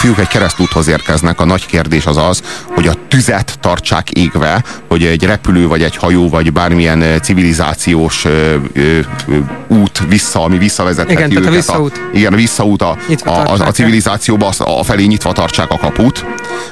A 0.00 0.02
fiúk 0.02 0.18
egy 0.18 0.28
keresztúthoz 0.28 0.88
érkeznek, 0.88 1.40
a 1.40 1.44
nagy 1.44 1.66
kérdés 1.66 2.06
az 2.06 2.16
az, 2.16 2.42
hogy 2.74 2.86
a 2.86 2.92
tüzet 3.08 3.58
tartsák 3.60 4.10
égve, 4.10 4.64
hogy 4.88 5.04
egy 5.04 5.24
repülő, 5.24 5.66
vagy 5.66 5.82
egy 5.82 5.96
hajó, 5.96 6.28
vagy 6.28 6.52
bármilyen 6.52 7.02
eh, 7.02 7.18
civilizációs 7.18 8.24
ö, 8.24 8.54
ö, 8.72 8.80
ö, 9.28 9.36
út 9.68 10.02
vissza, 10.08 10.42
ami 10.42 10.58
visszavezetheti 10.58 11.12
Igen, 11.12 11.30
őket. 11.36 11.46
a 11.46 11.50
visszaút. 11.50 11.96
A, 11.96 12.16
igen, 12.16 12.32
a 12.32 12.36
visszaút 12.36 12.82
a, 12.82 12.96
a, 13.24 13.30
a, 13.30 13.52
a 13.58 13.70
civilizációba, 13.70 14.46
az- 14.46 14.60
a 14.60 14.82
felé 14.82 15.04
nyitva 15.04 15.32
tartsák 15.32 15.70
a 15.70 15.78
kaput, 15.78 16.24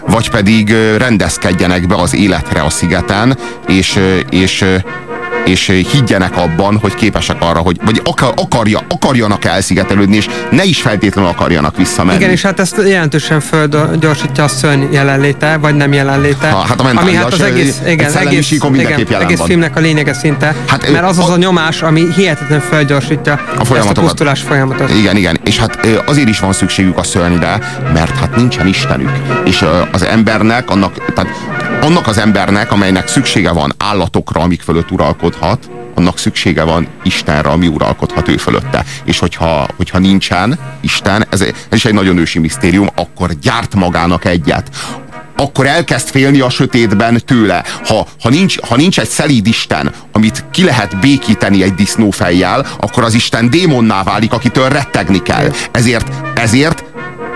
vagy 0.06 0.30
pedig 0.30 0.70
rendezkedjenek 0.96 1.86
be 1.86 1.94
az 1.94 2.14
életre 2.14 2.62
a 2.62 2.70
szigeten, 2.70 3.38
és, 3.66 3.98
és 4.30 4.64
és 5.48 5.66
higgyenek 5.92 6.36
abban, 6.36 6.78
hogy 6.78 6.94
képesek 6.94 7.36
arra, 7.38 7.58
hogy 7.58 7.76
vagy 7.84 8.00
akar, 8.04 8.32
akarja, 8.36 8.80
akarjanak 8.88 9.44
elszigetelődni, 9.44 10.16
és 10.16 10.28
ne 10.50 10.64
is 10.64 10.80
feltétlenül 10.80 11.30
akarjanak 11.30 11.76
visszamenni. 11.76 12.18
Igen, 12.18 12.30
és 12.30 12.42
hát 12.42 12.60
ezt 12.60 12.82
jelentősen 12.86 13.40
földgyorsítja 13.40 14.44
a 14.44 14.48
szörny 14.48 14.84
jelenléte, 14.90 15.56
vagy 15.56 15.74
nem 15.74 15.92
jelenléte. 15.92 16.50
Ha, 16.50 16.58
hát 16.58 16.80
a 16.80 16.90
ami 16.94 17.14
hát 17.14 17.32
az 17.32 17.40
egész, 17.40 17.80
igen, 17.86 18.16
egész, 18.16 18.50
igen, 18.50 19.20
egész 19.20 19.40
filmnek 19.40 19.76
a 19.76 19.80
lényege 19.80 20.12
szinte, 20.14 20.54
Hát, 20.66 20.90
mert 20.90 21.04
az 21.04 21.18
az 21.18 21.28
a- 21.28 21.32
a 21.32 21.36
nyomás, 21.36 21.82
ami 21.82 22.06
hihetetlen 22.16 22.60
földgyorsítja 22.60 23.32
a 23.32 23.76
ezt 23.76 23.88
a 23.88 23.92
pusztulás 23.92 24.40
folyamatot. 24.40 24.90
Igen, 24.90 25.16
igen. 25.16 25.38
És 25.44 25.58
hát 25.58 25.86
azért 26.06 26.28
is 26.28 26.38
van 26.40 26.52
szükségük 26.52 26.98
a 26.98 27.02
szörnyre, 27.02 27.58
mert 27.92 28.18
hát 28.18 28.36
nincsen 28.36 28.66
Istenük. 28.66 29.10
És 29.44 29.64
az 29.92 30.02
embernek, 30.02 30.70
annak, 30.70 31.12
tehát 31.14 31.30
annak 31.80 32.06
az 32.06 32.18
embernek, 32.18 32.72
amelynek 32.72 33.08
szüksége 33.08 33.50
van 33.50 33.74
állatokra, 33.78 34.40
amik 34.40 34.60
fölött 34.60 34.90
uralkodhat, 34.90 35.70
annak 35.94 36.18
szüksége 36.18 36.62
van 36.62 36.86
Istenre, 37.02 37.48
ami 37.48 37.66
uralkodhat 37.66 38.28
ő 38.28 38.36
fölötte. 38.36 38.84
És 39.04 39.18
hogyha, 39.18 39.68
hogyha 39.76 39.98
nincsen 39.98 40.58
Isten, 40.80 41.26
ez, 41.30 41.40
ez 41.40 41.54
is 41.70 41.84
egy 41.84 41.94
nagyon 41.94 42.18
ősi 42.18 42.38
misztérium, 42.38 42.88
akkor 42.94 43.38
gyárt 43.38 43.74
magának 43.74 44.24
egyet 44.24 44.70
akkor 45.36 45.66
elkezd 45.66 46.08
félni 46.08 46.40
a 46.40 46.50
sötétben 46.50 47.22
tőle. 47.24 47.64
Ha, 47.84 48.06
ha, 48.20 48.28
nincs, 48.28 48.60
ha 48.60 48.76
nincs 48.76 49.00
egy 49.00 49.08
szelíd 49.08 49.46
Isten, 49.46 49.92
amit 50.12 50.44
ki 50.50 50.64
lehet 50.64 51.00
békíteni 51.00 51.62
egy 51.62 51.74
disznófejjel, 51.74 52.66
akkor 52.80 53.02
az 53.04 53.14
Isten 53.14 53.50
démonná 53.50 54.02
válik, 54.02 54.32
akitől 54.32 54.68
rettegni 54.68 55.22
kell. 55.22 55.52
Ezért, 55.72 56.08
ezért 56.34 56.84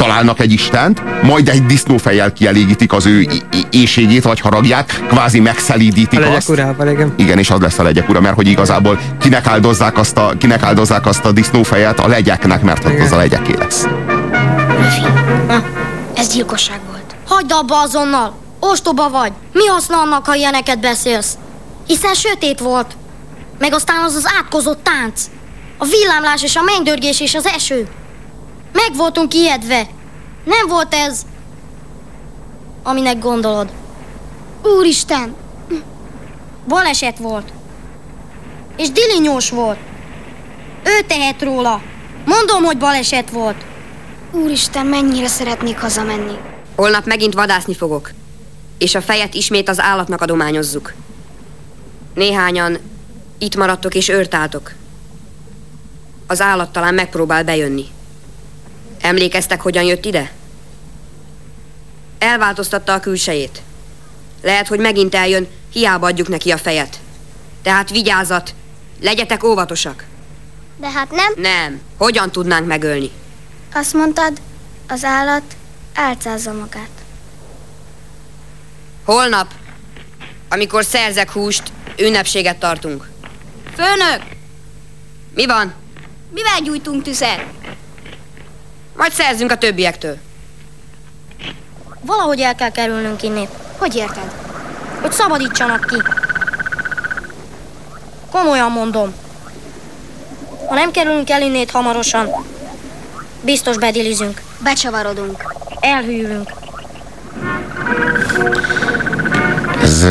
találnak 0.02 0.40
egy 0.40 0.52
Istent, 0.52 1.22
majd 1.22 1.48
egy 1.48 1.66
disznófejjel 1.66 2.32
kielégítik 2.32 2.92
az 2.92 3.06
ő 3.06 3.26
éjségét 3.70 4.22
vagy 4.22 4.40
haragját, 4.40 5.02
kvázi 5.08 5.38
A 5.38 5.42
megszelídítik 5.42 6.18
legyek 6.18 6.36
azt. 6.36 6.48
urával, 6.48 6.88
igen. 6.88 7.14
Igen, 7.16 7.38
és 7.38 7.50
az 7.50 7.60
lesz 7.60 7.78
a 7.78 7.82
legyek 7.82 8.08
ura, 8.08 8.20
mert 8.20 8.34
hogy 8.34 8.46
igazából 8.46 8.98
kinek 9.20 9.46
áldozzák 9.46 9.98
azt 9.98 10.16
a, 10.16 10.32
kinek 10.38 10.62
áldozzák 10.62 11.06
azt 11.06 11.24
a 11.24 11.32
disznófejet 11.32 12.00
a 12.00 12.08
legyeknek, 12.08 12.62
mert 12.62 12.84
ott 12.84 12.92
Igen. 12.92 13.04
az 13.04 13.12
a 13.12 13.16
legyeké 13.16 13.54
lesz. 13.58 13.86
Ez 16.14 16.32
gyilkosság 16.32 16.80
volt. 16.90 17.14
Hagyd 17.26 17.52
abba 17.52 17.80
azonnal! 17.80 18.34
Ostoba 18.60 19.10
vagy. 19.10 19.32
Mi 19.52 19.66
haszna 19.66 20.00
annak, 20.00 20.26
ha 20.26 20.34
ilyeneket 20.34 20.80
beszélsz? 20.80 21.34
Hiszen 21.86 22.14
sötét 22.14 22.58
volt. 22.60 22.96
Meg 23.58 23.74
aztán 23.74 24.04
az 24.04 24.14
az 24.14 24.26
átkozott 24.38 24.84
tánc. 24.84 25.20
A 25.78 25.84
villámlás 25.84 26.42
és 26.42 26.56
a 26.56 26.62
mennydörgés 26.62 27.20
és 27.20 27.34
az 27.34 27.46
eső. 27.46 27.88
Meg 28.72 28.96
voltunk 28.96 29.34
ijedve. 29.34 29.86
Nem 30.44 30.68
volt 30.68 30.94
ez, 30.94 31.26
aminek 32.82 33.18
gondolod. 33.18 33.72
Úristen! 34.62 35.34
Baleset 36.68 37.18
volt. 37.18 37.52
És 38.76 38.90
dilinyós 38.90 39.50
volt. 39.50 39.78
Ő 40.84 41.00
tehet 41.06 41.42
róla. 41.42 41.82
Mondom, 42.24 42.62
hogy 42.62 42.78
baleset 42.78 43.30
volt. 43.30 43.64
Úristen, 44.32 44.86
mennyire 44.86 45.28
szeretnék 45.28 45.78
hazamenni. 45.78 46.38
Holnap 46.76 47.06
megint 47.06 47.34
vadászni 47.34 47.74
fogok. 47.74 48.10
És 48.78 48.94
a 48.94 49.02
fejet 49.02 49.34
ismét 49.34 49.68
az 49.68 49.80
állatnak 49.80 50.20
adományozzuk. 50.20 50.92
Néhányan 52.14 52.78
itt 53.38 53.56
maradtok 53.56 53.94
és 53.94 54.08
őrtáltok. 54.08 54.72
Az 56.26 56.40
állat 56.40 56.72
talán 56.72 56.94
megpróbál 56.94 57.44
bejönni. 57.44 57.84
Emlékeztek, 59.02 59.60
hogyan 59.60 59.84
jött 59.84 60.04
ide? 60.04 60.32
Elváltoztatta 62.18 62.92
a 62.92 63.00
külsejét. 63.00 63.62
Lehet, 64.42 64.68
hogy 64.68 64.78
megint 64.78 65.14
eljön, 65.14 65.48
hiába 65.72 66.06
adjuk 66.06 66.28
neki 66.28 66.50
a 66.50 66.56
fejet. 66.56 67.00
Tehát 67.62 67.90
vigyázat, 67.90 68.54
legyetek 69.00 69.44
óvatosak. 69.44 70.04
De 70.76 70.90
hát 70.90 71.10
nem. 71.10 71.32
Nem, 71.36 71.80
hogyan 71.96 72.32
tudnánk 72.32 72.66
megölni? 72.66 73.10
Azt 73.74 73.92
mondtad, 73.92 74.40
az 74.88 75.04
állat 75.04 75.56
álcázza 75.94 76.52
magát. 76.52 76.90
Holnap, 79.04 79.54
amikor 80.48 80.84
szerzek 80.84 81.30
húst, 81.30 81.72
ünnepséget 81.98 82.58
tartunk. 82.58 83.08
Főnök! 83.74 84.22
Mi 85.34 85.46
van? 85.46 85.74
Mivel 86.30 86.60
gyújtunk 86.62 87.02
tüzet? 87.02 87.44
Majd 88.96 89.12
szerzünk 89.12 89.50
a 89.50 89.56
többiektől. 89.56 90.16
Valahogy 92.00 92.40
el 92.40 92.54
kell 92.54 92.70
kerülnünk 92.70 93.22
innét. 93.22 93.48
Hogy 93.78 93.94
érted? 93.94 94.32
Hogy 95.00 95.12
szabadítsanak 95.12 95.86
ki. 95.86 96.02
Komolyan 98.30 98.70
mondom. 98.70 99.14
Ha 100.68 100.74
nem 100.74 100.90
kerülünk 100.90 101.30
el 101.30 101.42
innét 101.42 101.70
hamarosan, 101.70 102.28
biztos 103.40 103.78
bedilizünk. 103.78 104.40
Becsavarodunk. 104.62 105.54
Elhűlünk. 105.80 106.50
Ez, 109.82 110.06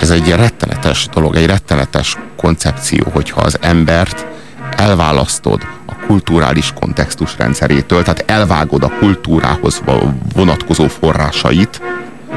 ez 0.00 0.10
egy 0.10 0.30
rettenetes 0.30 1.08
dolog, 1.12 1.34
egy 1.34 1.46
rettenetes 1.46 2.16
koncepció, 2.36 3.06
hogyha 3.12 3.40
az 3.40 3.58
embert 3.60 4.26
elválasztod 4.76 5.62
kulturális 6.06 6.72
kontextus 6.80 7.34
rendszerétől, 7.38 8.02
tehát 8.02 8.30
elvágod 8.30 8.82
a 8.82 8.92
kultúrához 8.98 9.82
vonatkozó 10.34 10.86
forrásait, 10.86 11.80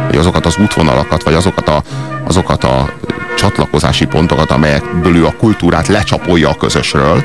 vagy 0.07 0.17
azokat 0.17 0.45
az 0.45 0.57
útvonalakat, 0.57 1.23
vagy 1.23 1.33
azokat 1.33 1.69
a, 1.69 1.83
azokat 2.23 2.63
a 2.63 2.89
csatlakozási 3.37 4.05
pontokat, 4.05 4.51
amelyekből 4.51 5.15
ő 5.15 5.25
a 5.25 5.35
kultúrát 5.37 5.87
lecsapolja 5.87 6.49
a 6.49 6.55
közösről, 6.55 7.23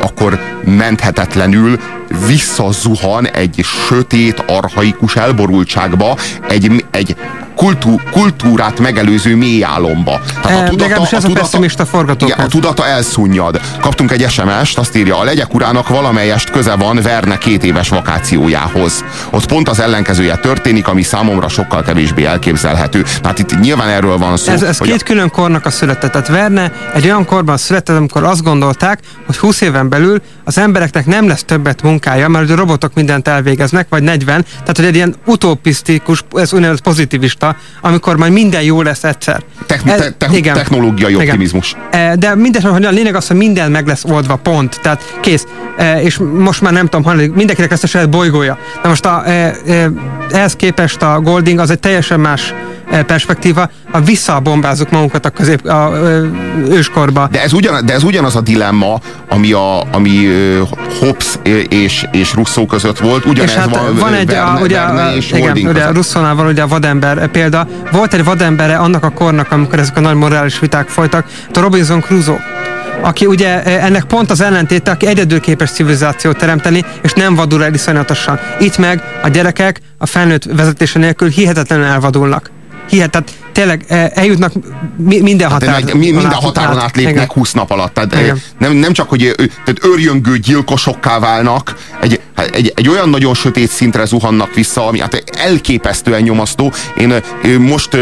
akkor 0.00 0.40
menthetetlenül 0.64 1.78
visszazuhan 2.26 3.28
egy 3.28 3.64
sötét, 3.88 4.44
arhaikus 4.46 5.16
elborultságba, 5.16 6.16
egy, 6.48 6.84
egy 6.90 7.16
kultú, 7.60 8.00
kultúrát 8.10 8.78
megelőző 8.78 9.36
mély 9.36 9.64
álomba. 9.64 10.20
Tehát 10.42 10.68
a 10.68 10.70
tudata, 10.70 11.06
ez 11.10 11.24
a, 11.24 11.82
a 11.82 11.84
forgatókönyv. 11.84 12.34
Igen, 12.34 12.46
a 12.46 12.48
tudata 12.48 12.86
elszunnyad. 12.86 13.60
Kaptunk 13.80 14.10
egy 14.10 14.30
SMS-t, 14.30 14.78
azt 14.78 14.96
írja, 14.96 15.18
a 15.18 15.24
legyek 15.24 15.54
urának 15.54 15.88
valamelyest 15.88 16.50
köze 16.50 16.74
van 16.74 17.00
Verne 17.02 17.38
két 17.38 17.64
éves 17.64 17.88
vakációjához. 17.88 19.04
Ott 19.30 19.46
pont 19.46 19.68
az 19.68 19.80
ellenkezője 19.80 20.36
történik, 20.36 20.88
ami 20.88 21.02
számomra 21.02 21.48
sokkal 21.48 21.82
kevésbé 21.82 22.24
elképzelhető. 22.24 23.04
Tehát 23.22 23.38
itt 23.38 23.60
nyilván 23.60 23.88
erről 23.88 24.18
van 24.18 24.36
szó. 24.36 24.52
Ez, 24.52 24.62
ez 24.62 24.78
két 24.78 25.02
a... 25.02 25.04
külön 25.04 25.30
kornak 25.30 25.66
a 25.66 25.70
született. 25.70 26.12
Tehát 26.12 26.28
Verne 26.28 26.72
egy 26.94 27.04
olyan 27.04 27.24
korban 27.24 27.56
született, 27.56 27.96
amikor 27.96 28.24
azt 28.24 28.42
gondolták, 28.42 28.98
hogy 29.26 29.36
20 29.36 29.60
éven 29.60 29.88
belül 29.90 30.20
az 30.44 30.58
embereknek 30.58 31.06
nem 31.06 31.28
lesz 31.28 31.44
többet 31.44 31.82
munkája, 31.82 32.28
mert 32.28 32.50
a 32.50 32.54
robotok 32.54 32.94
mindent 32.94 33.28
elvégeznek, 33.28 33.86
vagy 33.88 34.02
40, 34.02 34.44
tehát 34.58 34.76
hogy 34.76 34.84
egy 34.84 34.94
ilyen 34.94 35.14
utopisztikus, 35.26 36.24
ez 36.32 36.52
úgynevezett 36.52 36.82
pozitivista 36.82 37.56
amikor 37.80 38.16
majd 38.16 38.32
minden 38.32 38.62
jó 38.62 38.82
lesz 38.82 39.04
egyszer. 39.04 39.42
Te- 39.66 39.80
te- 39.84 40.10
te- 40.10 40.28
igen. 40.32 40.54
Technológiai 40.54 41.12
igen. 41.12 41.24
optimizmus. 41.24 41.76
E, 41.90 42.16
de 42.16 42.34
mindesetre, 42.34 42.72
hogy 42.74 42.84
a 42.84 42.90
lényeg 42.90 43.14
az, 43.14 43.26
hogy 43.26 43.36
minden 43.36 43.70
meg 43.70 43.86
lesz 43.86 44.04
oldva, 44.04 44.36
pont. 44.36 44.80
Tehát 44.82 45.18
kész. 45.20 45.46
E, 45.76 46.02
és 46.02 46.20
most 46.34 46.60
már 46.60 46.72
nem 46.72 46.84
tudom, 46.84 47.04
hanem 47.04 47.30
mindenkinek 47.30 47.70
lesz 47.70 47.82
a 47.82 47.86
saját 47.86 48.10
bolygója. 48.10 48.58
De 48.82 48.88
most 48.88 49.04
a, 49.04 49.28
e, 49.28 49.56
ehhez 50.30 50.56
képest 50.56 51.02
a 51.02 51.20
Golding 51.20 51.58
az 51.58 51.70
egy 51.70 51.80
teljesen 51.80 52.20
más 52.20 52.54
perspektíva, 53.06 53.70
ha 53.90 54.00
visszabombázzuk 54.00 54.90
magunkat 54.90 55.26
a 55.26 55.30
közép 55.30 55.66
a, 55.66 55.86
a, 55.86 55.92
őskorba. 56.68 57.28
De 57.30 57.42
ez, 57.42 57.52
ugyan, 57.52 57.86
de 57.86 57.92
ez 57.92 58.02
ugyanaz 58.02 58.36
a 58.36 58.40
dilemma, 58.40 59.00
ami, 59.28 59.52
a, 59.52 59.82
ami 59.92 60.28
Hobbes 60.98 61.38
és, 61.68 62.06
és 62.12 62.34
Russo 62.34 62.66
között 62.66 62.98
volt, 62.98 63.24
ugyanez 63.24 63.50
és 63.50 63.56
hát 63.56 63.76
van, 63.76 63.96
van 63.96 64.14
egy, 64.14 64.26
Verne, 64.26 64.42
a, 64.42 64.60
ugye, 64.60 64.80
Verne 64.80 65.14
és 65.14 65.30
igen, 65.30 65.40
Golding 65.40 65.68
ugye 65.68 65.90
Russónál 65.92 66.34
van 66.34 66.46
ugye 66.46 66.62
a 66.62 66.66
vadember 66.66 67.28
példa. 67.28 67.66
Volt 67.92 68.14
egy 68.14 68.24
vadembere 68.24 68.76
annak 68.76 69.04
a 69.04 69.10
kornak, 69.10 69.52
amikor 69.52 69.78
ezek 69.78 69.96
a 69.96 70.00
nagy 70.00 70.14
morális 70.14 70.58
viták 70.58 70.88
folytak, 70.88 71.26
a 71.54 71.60
Robinson 71.60 72.00
Crusoe 72.00 72.68
aki 73.02 73.26
ugye 73.26 73.62
ennek 73.62 74.04
pont 74.04 74.30
az 74.30 74.40
ellentéte, 74.40 74.90
aki 74.90 75.06
egyedül 75.06 75.40
képes 75.40 75.70
civilizációt 75.70 76.36
teremteni, 76.36 76.84
és 77.02 77.12
nem 77.12 77.34
vadul 77.34 77.64
el 77.64 77.74
iszonyatosan. 77.74 78.38
Itt 78.58 78.78
meg 78.78 79.02
a 79.22 79.28
gyerekek 79.28 79.80
a 79.98 80.06
felnőtt 80.06 80.44
vezetése 80.44 80.98
nélkül 80.98 81.28
hihetetlenül 81.28 81.84
elvadulnak 81.84 82.50
hihet, 82.90 83.10
tehát 83.10 83.32
tényleg 83.52 83.84
eh, 83.88 84.10
eljutnak 84.14 84.52
minden 84.96 85.50
határon. 85.50 85.74
Hát, 85.74 85.94
minden 85.94 86.32
határon 86.32 86.78
át, 86.78 86.84
átlépnek 86.84 87.14
igen. 87.14 87.28
20 87.34 87.52
nap 87.52 87.70
alatt. 87.70 87.94
Tehát 87.94 88.14
eh, 88.14 88.32
nem, 88.58 88.72
nem 88.72 88.92
csak, 88.92 89.08
hogy 89.08 89.34
tehát 89.36 89.78
örjöngő 89.82 90.38
gyilkosokká 90.38 91.18
válnak, 91.18 91.76
egy, 92.00 92.20
hát 92.36 92.54
egy, 92.54 92.72
egy 92.76 92.88
olyan 92.88 93.08
nagyon 93.08 93.34
sötét 93.34 93.70
szintre 93.70 94.04
zuhannak 94.04 94.54
vissza, 94.54 94.86
ami 94.86 95.00
hát 95.00 95.24
elképesztően 95.36 96.22
nyomasztó. 96.22 96.72
Én 96.96 97.22
most 97.58 97.96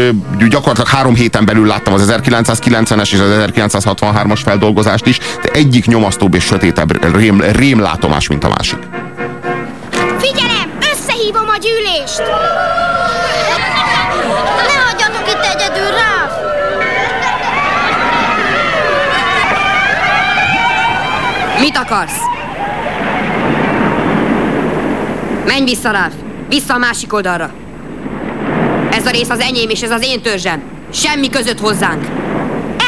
gyakorlatilag 0.49 0.87
három 0.87 1.15
héten 1.15 1.45
belül 1.45 1.67
láttam 1.67 1.93
az 1.93 2.13
1990-es 2.23 3.11
és 3.11 3.19
az 3.19 3.51
1963-as 3.55 4.39
feldolgozást 4.43 5.05
is, 5.05 5.17
de 5.17 5.49
egyik 5.51 5.85
nyomasztóbb 5.85 6.33
és 6.33 6.43
sötétebb 6.43 7.15
rém, 7.15 7.41
rémlátomás, 7.41 8.27
mint 8.27 8.43
a 8.43 8.49
másik. 8.49 8.79
Figyelem! 10.19 10.69
Összehívom 10.93 11.47
a 11.47 11.57
gyűlést! 11.57 12.21
Mit 21.69 21.77
akarsz? 21.77 22.19
Menj 25.45 25.63
vissza, 25.63 25.91
Ralph! 25.91 26.15
Vissza 26.47 26.73
a 26.73 26.77
másik 26.77 27.13
oldalra! 27.13 27.51
Ez 28.91 29.05
a 29.05 29.09
rész 29.09 29.29
az 29.29 29.39
enyém, 29.39 29.69
és 29.69 29.81
ez 29.81 29.91
az 29.91 30.03
én 30.03 30.21
törzsem. 30.21 30.61
Semmi 30.93 31.29
között 31.29 31.59
hozzánk. 31.59 32.05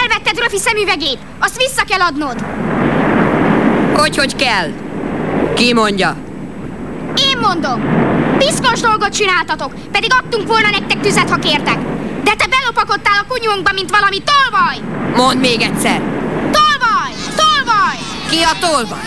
Elvetted 0.02 0.38
Röfi 0.40 0.58
szemüvegét! 0.58 1.18
Azt 1.40 1.58
vissza 1.58 1.84
kell 1.88 2.00
adnod! 2.00 2.46
Hogy, 3.98 4.18
hogy 4.18 4.36
kell? 4.36 4.70
Ki 5.56 5.74
mondja? 5.74 6.16
Én 7.16 7.38
mondom! 7.42 7.84
Piszkos 8.38 8.80
dolgot 8.80 9.16
csináltatok, 9.16 9.74
pedig 9.92 10.12
adtunk 10.14 10.48
volna 10.48 10.70
nektek 10.70 11.00
tüzet, 11.02 11.30
ha 11.30 11.36
kértek. 11.36 11.78
De 12.24 12.32
te 12.38 12.48
belopakodtál 12.48 13.18
a 13.24 13.34
kunyunkba, 13.34 13.72
mint 13.74 13.92
valami 13.92 14.18
tolvaj! 14.18 14.78
Mondd 15.16 15.38
még 15.38 15.62
egyszer! 15.62 16.21
Ki 18.32 18.42
a 18.44 18.54
tolvaj? 18.60 19.00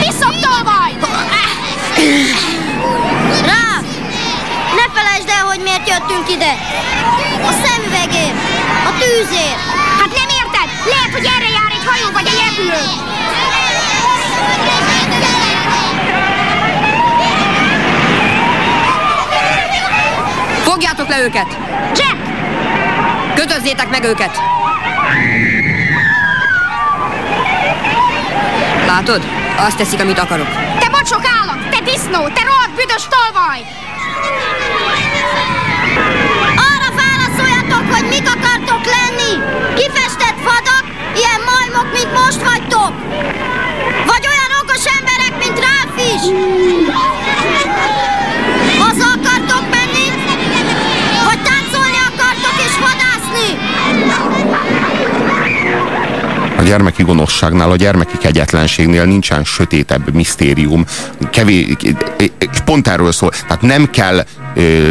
Piszok 0.00 0.34
tolvaj! 0.40 0.90
Rá! 3.50 3.66
Ne 4.78 4.84
felejtsd 4.94 5.28
el, 5.28 5.44
hogy 5.44 5.60
miért 5.60 5.88
jöttünk 5.88 6.30
ide! 6.30 6.52
A 7.42 7.52
szemüvegért! 7.62 8.38
A 8.88 8.92
tűzért! 8.98 9.60
Hát 10.00 10.12
nem 10.20 10.28
érted? 10.40 10.68
Lehet, 10.92 11.12
hogy 11.12 11.26
erre 11.34 11.48
jár 11.56 11.70
egy 11.76 11.84
hajó 11.88 12.12
vagy 12.12 12.26
egy 12.26 12.40
repülő! 12.48 12.84
Fogjátok 20.62 21.08
le 21.08 21.20
őket! 21.22 21.58
Jack! 21.94 22.16
Kötözzétek 23.34 23.88
meg 23.90 24.04
őket! 24.04 24.40
Látod? 28.86 29.22
Azt 29.56 29.76
teszik, 29.76 30.00
amit 30.00 30.18
akarok. 30.18 30.48
Te 30.78 30.88
mocsok 30.90 31.22
állat! 31.40 31.68
Te 31.70 31.80
disznó! 31.80 32.28
Te 32.28 32.42
rohadt 32.42 32.74
büdös 32.74 33.06
tolvaj! 33.08 33.64
Tudjátok, 37.66 37.94
hogy 37.94 38.08
mik 38.08 38.28
akartok 38.28 38.84
lenni? 38.84 39.32
Kifestett 39.74 40.38
vadak? 40.44 40.84
Ilyen 41.14 41.40
majmok, 41.50 41.92
mint 41.92 42.12
most 42.12 42.42
vagytok? 42.42 42.92
Vagy 44.06 44.26
olyan 44.32 44.52
okos 44.62 44.84
emberek, 44.98 45.34
mint 45.38 45.58
Ralph 45.64 45.98
is? 46.14 46.22
Gyermeki 56.66 57.02
gonoszságnál, 57.02 57.70
a 57.70 57.76
gyermeki 57.76 58.18
kegyetlenségnél 58.18 59.04
nincsen 59.04 59.44
sötétebb 59.44 60.14
misztérium. 60.14 60.84
Kevés, 61.30 61.76
pont 62.64 62.88
erről 62.88 63.12
szól. 63.12 63.30
Tehát 63.30 63.62
nem 63.62 63.90
kell 63.90 64.24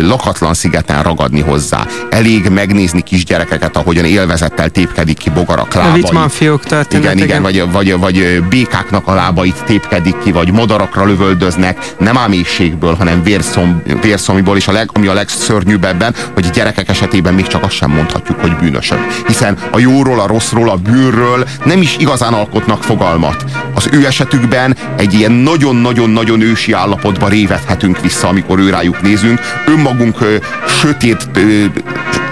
lakatlan 0.01 0.53
szigeten 0.53 1.03
ragadni 1.03 1.41
hozzá. 1.41 1.85
Elég 2.09 2.49
megnézni 2.49 3.01
kisgyerekeket, 3.01 3.77
ahogyan 3.77 4.05
élvezettel 4.05 4.69
tépkedik 4.69 5.17
ki 5.17 5.29
bogarak 5.29 5.73
lábai. 5.73 6.01
A 6.13 6.29
fiók 6.29 6.63
történet, 6.63 7.03
igen, 7.03 7.17
igen, 7.17 7.27
igen. 7.27 7.71
Vagy, 7.71 7.71
vagy, 7.71 7.99
vagy 7.99 8.43
békáknak 8.49 9.07
a 9.07 9.13
lábait 9.13 9.63
tépkedik 9.65 10.17
ki, 10.23 10.31
vagy 10.31 10.51
madarakra 10.51 11.05
lövöldöznek, 11.05 11.93
nem 11.99 12.17
ámészségből, 12.17 12.93
hanem 12.93 13.23
vérszom, 13.23 13.81
vérszomiból, 14.01 14.57
és 14.57 14.67
a 14.67 14.71
leg, 14.71 14.89
ami 14.93 15.07
a 15.07 15.13
legszörnyűbb 15.13 15.85
ebben, 15.85 16.15
hogy 16.33 16.49
gyerekek 16.49 16.89
esetében 16.89 17.33
még 17.33 17.47
csak 17.47 17.63
azt 17.63 17.75
sem 17.75 17.91
mondhatjuk, 17.91 18.39
hogy 18.39 18.55
bűnösök. 18.55 18.99
Hiszen 19.27 19.57
a 19.71 19.79
jóról, 19.79 20.19
a 20.19 20.27
rosszról, 20.27 20.69
a 20.69 20.75
bűnről 20.75 21.47
nem 21.63 21.81
is 21.81 21.97
igazán 21.99 22.33
alkotnak 22.33 22.83
fogalmat. 22.83 23.45
Az 23.73 23.87
ő 23.91 24.05
esetükben 24.05 24.75
egy 24.97 25.13
ilyen 25.13 25.31
nagyon-nagyon-nagyon 25.31 26.41
ősi 26.41 26.71
állapotba 26.71 27.27
révethetünk 27.27 28.01
vissza, 28.01 28.27
amikor 28.27 28.59
ő 28.59 28.69
rájuk 28.69 29.01
nézünk, 29.01 29.39
önmagunk 29.67 30.21
ö, 30.21 30.35
sötét, 30.67 31.29
ö, 31.33 31.65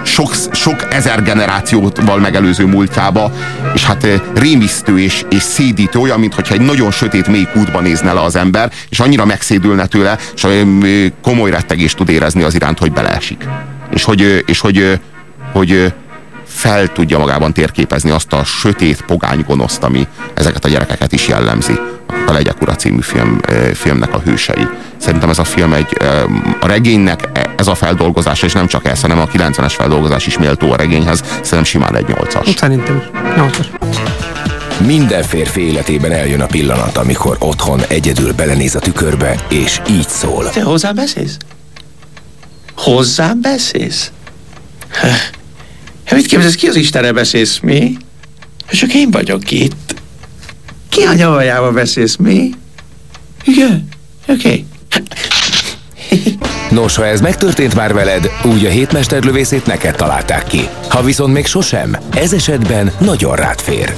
sok, 0.04 0.34
sok 0.52 0.94
ezer 0.94 1.24
generációval 1.24 2.20
megelőző 2.20 2.66
múltjába, 2.66 3.32
és 3.74 3.86
hát 3.86 4.08
rémisztő 4.36 5.00
és, 5.00 5.26
és 5.30 5.42
szédítő, 5.42 6.00
olyan, 6.00 6.20
mintha 6.20 6.54
egy 6.54 6.62
nagyon 6.62 6.92
sötét 6.92 7.28
mély 7.28 7.48
kútba 7.54 7.80
nézne 7.80 8.14
le 8.14 8.22
az 8.22 8.36
ember, 8.36 8.72
és 8.90 9.00
annyira 9.00 9.26
megszédülne 9.26 9.86
tőle, 9.86 10.18
és 10.36 10.48
komoly 11.22 11.50
rettegést 11.50 11.98
tud 11.98 12.10
érezni 12.10 12.44
az 12.44 12.56
iránt, 12.56 12.80
hogy 12.80 12.92
beleesik. 12.92 13.48
És 13.94 14.04
hogy, 14.04 14.44
és 14.46 14.60
hogy, 14.60 15.00
hogy 15.52 15.94
fel 16.64 16.88
tudja 16.88 17.18
magában 17.18 17.54
térképezni 17.54 18.10
azt 18.10 18.34
a 18.34 18.44
sötét, 18.44 19.02
pogány 19.02 19.44
gonoszt, 19.48 19.84
ami 19.84 20.08
ezeket 20.34 20.66
a 20.66 20.68
gyerekeket 20.68 21.12
is 21.12 21.28
jellemzi. 21.28 21.74
A 22.28 22.32
Legyek 22.32 22.62
Ura 22.62 22.76
című 22.76 23.02
film, 23.02 23.40
filmnek 23.74 24.14
a 24.14 24.20
hősei. 24.20 24.68
Szerintem 24.98 25.30
ez 25.30 25.40
a 25.40 25.44
film 25.44 25.74
egy, 25.74 25.98
a 26.60 26.68
regénynek 26.68 27.30
e, 27.34 27.54
ez 27.58 27.68
a 27.68 27.76
feldolgozása, 27.76 28.46
és 28.46 28.54
nem 28.54 28.68
csak 28.68 28.86
ez, 28.86 29.02
hanem 29.02 29.20
a 29.20 29.28
90-es 29.28 29.74
feldolgozás 29.76 30.28
is 30.28 30.38
méltó 30.38 30.72
a 30.72 30.76
regényhez, 30.76 31.22
szerintem 31.22 31.64
simán 31.64 31.96
egy 31.96 32.06
8-as. 32.08 32.58
Szerintem 32.58 33.04
8-as. 33.38 33.66
Minden 34.86 35.24
férfi 35.24 35.62
életében 35.62 36.12
eljön 36.12 36.42
a 36.42 36.46
pillanat, 36.46 36.98
amikor 36.98 37.36
otthon 37.40 37.82
egyedül 37.88 38.34
belenéz 38.34 38.76
a 38.76 38.80
tükörbe, 38.80 39.36
és 39.50 39.82
így 39.90 40.08
szól. 40.08 40.50
Te 40.50 40.64
hozzám 40.64 40.96
beszélsz? 40.96 41.38
Hozzám 42.76 43.42
beszélsz? 43.42 44.12
Hát 46.14 46.22
mit 46.22 46.32
képzelsz, 46.32 46.56
ki 46.56 46.68
az 46.68 46.76
Istenre 46.76 47.12
beszélsz, 47.12 47.60
mi? 47.60 47.98
Csak 48.72 48.94
én 48.94 49.12
vagyok 49.12 49.52
itt. 49.52 49.96
Ki 50.90 51.02
a 51.02 51.14
nyavajába 51.14 51.72
beszélsz, 51.72 52.16
mi? 52.16 52.50
Igen, 53.44 53.88
oké. 54.28 54.48
Okay. 54.48 54.66
Nos, 56.70 56.96
ha 56.96 57.06
ez 57.06 57.22
megtörtént 57.22 57.76
már 57.76 57.94
veled, 57.94 58.30
úgy 58.44 58.66
a 58.66 58.70
hétmesterlövészét 58.70 59.66
neked 59.66 59.96
találták 59.96 60.44
ki. 60.44 60.68
Ha 60.90 61.04
viszont 61.04 61.34
még 61.34 61.46
sosem, 61.46 61.98
ez 62.16 62.34
esetben 62.34 62.92
nagyon 63.00 63.36
rád 63.36 63.60
fér. 63.60 63.94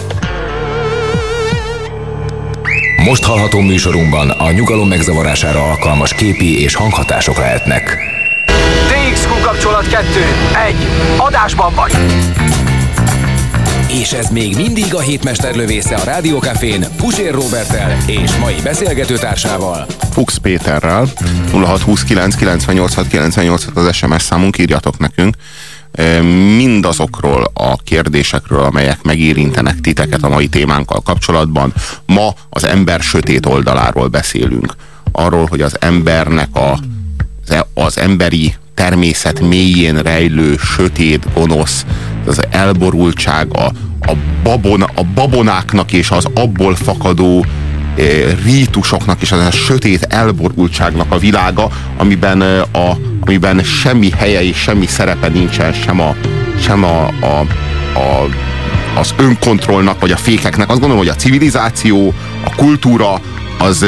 Most 3.04 3.24
hallható 3.24 3.60
műsorunkban 3.60 4.30
a 4.30 4.52
nyugalom 4.52 4.88
megzavarására 4.88 5.64
alkalmas 5.64 6.14
képi 6.14 6.62
és 6.62 6.76
hanghatások 6.76 7.38
lehetnek. 7.38 7.98
TXQ 9.86 9.92
kapcsolat 9.92 10.06
2. 10.14 10.20
1. 10.68 10.76
Adásban 11.18 11.74
vagy! 11.76 11.92
És 13.88 14.12
ez 14.12 14.30
még 14.30 14.56
mindig 14.56 14.96
a 14.96 15.00
hétmester 15.00 15.56
lövésze 15.56 15.96
a 15.96 16.04
Rádiókafén 16.04 16.86
Pusér 16.98 17.34
Robertel 17.34 17.98
és 18.06 18.36
mai 18.36 18.56
beszélgetőtársával 18.64 19.86
Fuchs 20.12 20.38
Péterrel 20.38 21.08
0629 21.52 22.36
98 22.36 23.08
98 23.08 23.66
az 23.74 23.96
SMS 23.96 24.22
számunk, 24.22 24.58
írjatok 24.58 24.98
nekünk 24.98 25.36
mindazokról 26.58 27.52
a 27.54 27.76
kérdésekről, 27.76 28.64
amelyek 28.64 29.02
megérintenek 29.04 29.82
titeket 29.82 30.24
a 30.24 30.30
mai 30.30 30.48
témánkkal 30.48 31.02
kapcsolatban. 31.02 31.74
Ma 32.06 32.34
az 32.50 32.64
ember 32.64 33.02
sötét 33.02 33.46
oldaláról 33.46 34.08
beszélünk. 34.08 34.74
Arról, 35.12 35.46
hogy 35.46 35.62
az 35.62 35.78
embernek 35.80 36.56
a, 36.56 36.80
az 37.74 37.98
emberi 37.98 38.56
természet 38.76 39.40
mélyén 39.40 39.98
rejlő, 40.00 40.56
sötét, 40.58 41.34
gonosz, 41.34 41.86
az 42.26 42.42
elborultság, 42.50 43.48
a, 43.54 43.66
a, 44.12 44.16
babon, 44.44 44.82
a 44.82 45.04
babonáknak 45.14 45.92
és 45.92 46.10
az 46.10 46.28
abból 46.34 46.76
fakadó 46.76 47.46
e, 47.98 48.04
rítusoknak 48.44 49.22
és 49.22 49.32
az 49.32 49.40
a 49.40 49.52
sötét 49.52 50.04
elborultságnak 50.04 51.12
a 51.12 51.18
világa, 51.18 51.70
amiben, 51.98 52.42
a, 52.72 52.98
amiben 53.20 53.64
semmi 53.64 54.10
helye 54.18 54.44
és 54.44 54.58
semmi 54.58 54.86
szerepe 54.86 55.28
nincsen 55.28 55.74
sem 55.74 56.00
a, 56.00 56.16
sem 56.60 56.84
a, 56.84 57.08
a, 57.08 57.40
a 58.00 58.30
az 58.98 59.14
önkontrollnak, 59.18 60.00
vagy 60.00 60.12
a 60.12 60.18
fékeknek. 60.18 60.70
Azt 60.70 60.80
gondolom, 60.80 60.98
hogy 60.98 61.14
a 61.14 61.16
civilizáció, 61.16 62.14
a 62.44 62.56
kultúra 62.56 63.22
az 63.60 63.86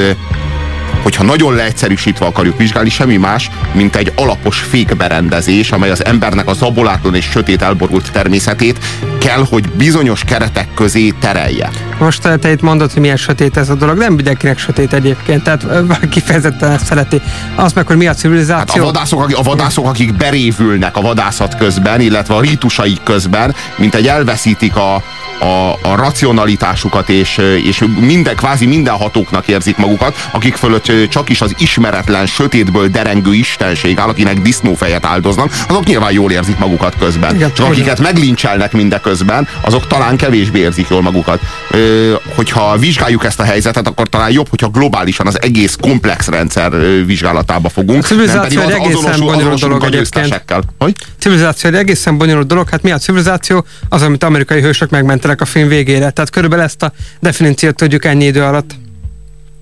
hogyha 1.03 1.23
nagyon 1.23 1.53
leegyszerűsítve 1.53 2.25
akarjuk 2.25 2.57
vizsgálni, 2.57 2.89
semmi 2.89 3.17
más, 3.17 3.49
mint 3.73 3.95
egy 3.95 4.12
alapos 4.15 4.60
fékberendezés, 4.60 5.71
amely 5.71 5.89
az 5.89 6.05
embernek 6.05 6.47
a 6.47 6.53
zabolátlan 6.53 7.15
és 7.15 7.25
sötét 7.25 7.62
elborult 7.62 8.12
természetét 8.12 8.79
kell, 9.19 9.45
hogy 9.49 9.69
bizonyos 9.69 10.23
keretek 10.23 10.73
közé 10.73 11.13
terelje. 11.19 11.69
Most 11.99 12.21
te 12.21 12.51
itt 12.51 12.62
mondod, 12.62 12.91
hogy 12.91 13.01
milyen 13.01 13.17
sötét 13.17 13.57
ez 13.57 13.69
a 13.69 13.75
dolog. 13.75 13.97
Nem 13.97 14.13
mindenkinek 14.13 14.60
sötét 14.60 14.93
egyébként, 14.93 15.43
tehát 15.43 15.65
kifejezetten 16.10 16.71
ezt 16.71 16.86
szereti. 16.86 17.21
Azt 17.55 17.75
meg, 17.75 17.88
hogy 17.88 17.97
mi 17.97 18.07
a 18.07 18.13
civilizáció. 18.13 18.81
Hát 18.81 18.83
a, 18.83 18.93
vadászok, 18.93 19.31
a 19.36 19.41
vadászok, 19.41 19.86
akik 19.86 20.15
berévülnek 20.15 20.97
a 20.97 21.01
vadászat 21.01 21.57
közben, 21.57 22.01
illetve 22.01 22.36
a 22.36 22.41
rítusaik 22.41 23.03
közben, 23.03 23.55
mint 23.77 23.95
egy 23.95 24.07
elveszítik 24.07 24.75
a, 24.75 25.03
a, 25.39 25.71
a 25.91 25.95
racionalitásukat, 25.95 27.10
és, 27.10 27.38
és 27.63 27.84
minden, 28.00 28.36
kvázi 28.36 28.65
mindenhatóknak 28.65 29.47
érzik 29.47 29.78
magukat, 29.78 30.30
akik 30.32 30.56
fölött 30.56 30.91
csak 31.10 31.30
is 31.30 31.41
az 31.41 31.54
ismeretlen, 31.58 32.26
sötétből 32.26 32.88
derengő 32.88 33.34
istenség 33.34 34.00
áll, 34.00 34.08
akinek 34.08 34.41
disznófejet 34.41 35.06
áldoznak, 35.06 35.52
azok 35.67 35.86
nyilván 35.86 36.12
jól 36.12 36.32
érzik 36.32 36.58
magukat 36.58 36.95
közben. 37.00 37.36
Igen, 37.36 37.54
csak 37.54 37.65
akiket 37.65 38.00
meglincselnek 38.00 38.71
mindeközben, 38.71 39.47
azok 39.62 39.88
talán 39.88 40.17
kevésbé 40.17 40.60
érzik 40.60 40.88
jól 40.89 41.02
magukat. 41.02 41.39
Ö, 41.71 42.13
hogyha 42.36 42.78
vizsgáljuk 42.78 43.26
ezt 43.26 43.39
a 43.39 43.43
helyzetet, 43.43 43.88
akkor 43.88 44.08
talán 44.08 44.32
jobb, 44.32 44.50
hogyha 44.50 44.67
globálisan 44.67 45.28
az 45.28 45.41
egész 45.41 45.76
komplex 45.82 46.28
rendszer 46.28 46.71
vizsgálatába 47.06 47.69
fogunk. 47.69 48.04
A 48.04 48.08
civilizáció 48.08 48.62
egy 48.62 48.69
egészen 48.69 49.19
bonyolult 49.19 49.60
dolog 49.60 49.84
egyébként. 49.84 50.43
Hogy? 50.78 50.95
Civilizáció 51.19 51.69
egy 51.69 51.76
egészen 51.76 52.17
bonyolult 52.17 52.47
dolog. 52.47 52.69
Hát 52.69 52.82
mi 52.82 52.91
a 52.91 52.97
civilizáció? 52.97 53.65
Az, 53.89 54.02
amit 54.02 54.23
amerikai 54.23 54.62
hősök 54.62 54.89
megmentenek 55.27 55.41
a 55.41 55.45
film 55.45 55.67
végére. 55.67 56.09
Tehát 56.09 56.29
körülbelül 56.29 56.65
ezt 56.65 56.83
a 56.83 56.91
definíciót 57.19 57.75
tudjuk 57.75 58.05
ennyi 58.05 58.25
idő 58.25 58.43
alatt 58.43 58.75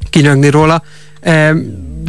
kinyögni 0.09 0.49
róla. 0.49 0.83
E, 1.21 1.53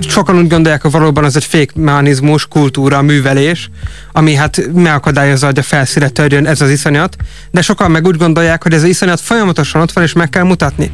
sokan 0.09 0.39
úgy 0.39 0.49
gondolják, 0.49 0.83
hogy 0.83 0.91
valóban 0.91 1.25
az 1.25 1.37
egy 1.37 1.45
fékmechanizmus, 1.45 2.47
kultúra, 2.47 3.03
művelés, 3.03 3.71
ami 4.13 4.35
hát 4.35 4.73
megakadályozza, 4.73 5.47
hogy 5.47 5.59
a 5.59 5.63
felszíre 5.63 6.09
törjön 6.09 6.47
ez 6.47 6.61
az 6.61 6.71
iszonyat, 6.71 7.17
de 7.51 7.63
sokan 7.63 7.91
meg 7.91 8.07
úgy 8.07 8.17
gondolják, 8.17 8.63
hogy 8.63 8.73
ez 8.73 8.83
az 8.83 8.89
iszonyat 8.89 9.21
folyamatosan 9.21 9.81
ott 9.81 9.93
van, 9.93 10.05
és 10.05 10.13
meg 10.13 10.29
kell 10.29 10.45
mutatni. 10.45 10.91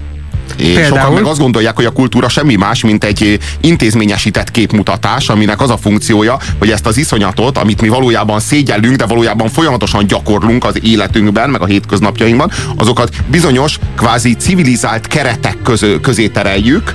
És 0.57 0.75
Például... 0.75 0.99
sokan 0.99 1.13
meg 1.13 1.25
azt 1.25 1.41
gondolják, 1.41 1.77
hogy 1.77 1.85
a 1.85 1.91
kultúra 1.91 2.29
semmi 2.29 2.55
más, 2.55 2.83
mint 2.83 3.05
egy 3.05 3.39
intézményesített 3.61 4.51
képmutatás, 4.51 5.29
aminek 5.29 5.61
az 5.61 5.71
a 5.71 5.77
funkciója, 5.77 6.39
hogy 6.59 6.71
ezt 6.71 6.87
az 6.87 6.97
iszonyatot, 6.97 7.59
amit 7.59 7.81
mi 7.81 7.89
valójában 7.89 8.41
szégyellünk, 8.41 8.97
de 8.97 9.07
valójában 9.07 9.49
folyamatosan 9.49 10.07
gyakorlunk 10.07 10.65
az 10.65 10.79
életünkben, 10.83 11.51
meg 11.51 11.61
a 11.61 11.67
hétköznapjainkban, 11.67 12.51
azokat 12.77 13.11
bizonyos, 13.27 13.79
kvázi 13.97 14.35
civilizált 14.35 15.07
keretek 15.07 15.63
közö, 15.63 16.01
közé 16.01 16.29
tereljük, 16.29 16.95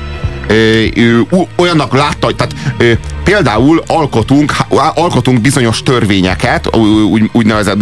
olyannak 1.55 1.93
látta, 1.93 2.25
hogy 2.25 2.35
tehát 2.35 2.55
például 3.23 3.83
alkotunk, 3.87 4.53
alkotunk 4.93 5.41
bizonyos 5.41 5.83
törvényeket, 5.83 6.75
úgy, 6.75 7.29
úgynevezett, 7.31 7.77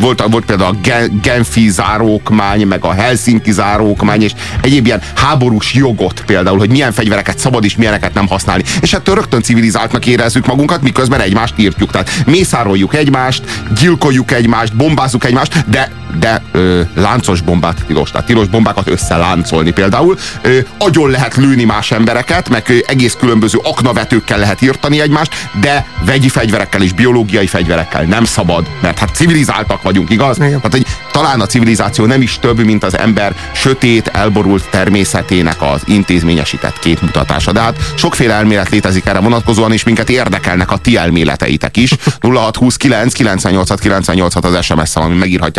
volt, 0.00 0.24
volt 0.30 0.44
például 0.44 0.76
a 0.82 0.88
Genfi 1.22 1.68
zárókmány, 1.68 2.66
meg 2.66 2.84
a 2.84 2.92
Helsinki 2.92 3.52
zárókmány, 3.52 4.22
és 4.22 4.32
egyéb 4.62 4.86
ilyen 4.86 5.02
háborús 5.14 5.74
jogot 5.74 6.22
például, 6.26 6.58
hogy 6.58 6.70
milyen 6.70 6.92
fegyvereket 6.92 7.38
szabad 7.38 7.64
és 7.64 7.76
milyeneket 7.76 8.14
nem 8.14 8.26
használni. 8.26 8.64
És 8.80 8.92
ettől 8.92 9.14
rögtön 9.14 9.42
civilizáltnak 9.42 10.06
érezzük 10.06 10.46
magunkat, 10.46 10.82
miközben 10.82 11.20
egymást 11.20 11.54
írtjuk. 11.56 11.90
Tehát 11.90 12.10
mészároljuk 12.26 12.94
egymást, 12.94 13.42
gyilkoljuk 13.80 14.32
egymást, 14.32 14.76
bombázzuk 14.76 15.24
egymást, 15.24 15.70
de, 15.70 15.90
de 16.18 16.42
ö, 16.52 16.80
láncos 16.94 17.40
bombát 17.40 17.84
tilos. 17.86 18.10
Tehát 18.10 18.26
tilos 18.26 18.46
bombákat 18.46 18.88
összeláncolni 18.88 19.70
például. 19.70 20.18
Ö, 20.42 20.58
agyon 20.78 21.10
lehet 21.10 21.36
lőni 21.36 21.64
más 21.64 21.90
embereket, 21.90 22.48
meg 22.48 22.64
ö, 22.68 22.76
egész 22.86 23.16
különböző 23.18 23.58
aknavetőkkel 23.62 24.38
lehet 24.38 24.62
írtani 24.62 25.00
egymást, 25.00 25.48
de 25.60 25.86
vegyi 26.04 26.28
fegyverekkel 26.28 26.82
és 26.82 26.92
biológiai 26.92 27.46
fegyverekkel 27.46 28.02
nem 28.02 28.24
szabad, 28.24 28.66
mert 28.80 28.98
hát 28.98 29.14
civilizáltak 29.14 29.82
vagyunk, 29.82 30.10
igaz? 30.10 30.36
Tehát, 30.36 30.70
hogy 30.70 30.86
talán 31.12 31.40
a 31.40 31.46
civilizáció 31.46 32.04
nem 32.04 32.22
is 32.22 32.38
több, 32.40 32.64
mint 32.64 32.84
az 32.84 32.98
ember 32.98 33.34
sötét, 33.52 34.08
elborult 34.08 34.70
természetének 34.70 35.62
az 35.62 35.82
intézményesített 35.86 36.78
képmutatása. 36.78 37.52
De 37.52 37.60
hát 37.60 37.76
sokféle 37.94 38.34
elmélet 38.34 38.68
létezik 38.68 39.06
erre 39.06 39.18
vonatkozóan, 39.18 39.72
és 39.72 39.84
minket 39.84 40.10
érdekelnek 40.10 40.70
a 40.70 40.76
ti 40.76 40.96
elméleteitek 40.96 41.76
is. 41.76 41.94
0629 42.20 43.12
98 43.12 43.80
98 43.80 44.34
az 44.34 44.64
SMS 44.64 44.88
szám, 44.88 45.04
ami 45.04 45.16
megírhatja 45.16 45.52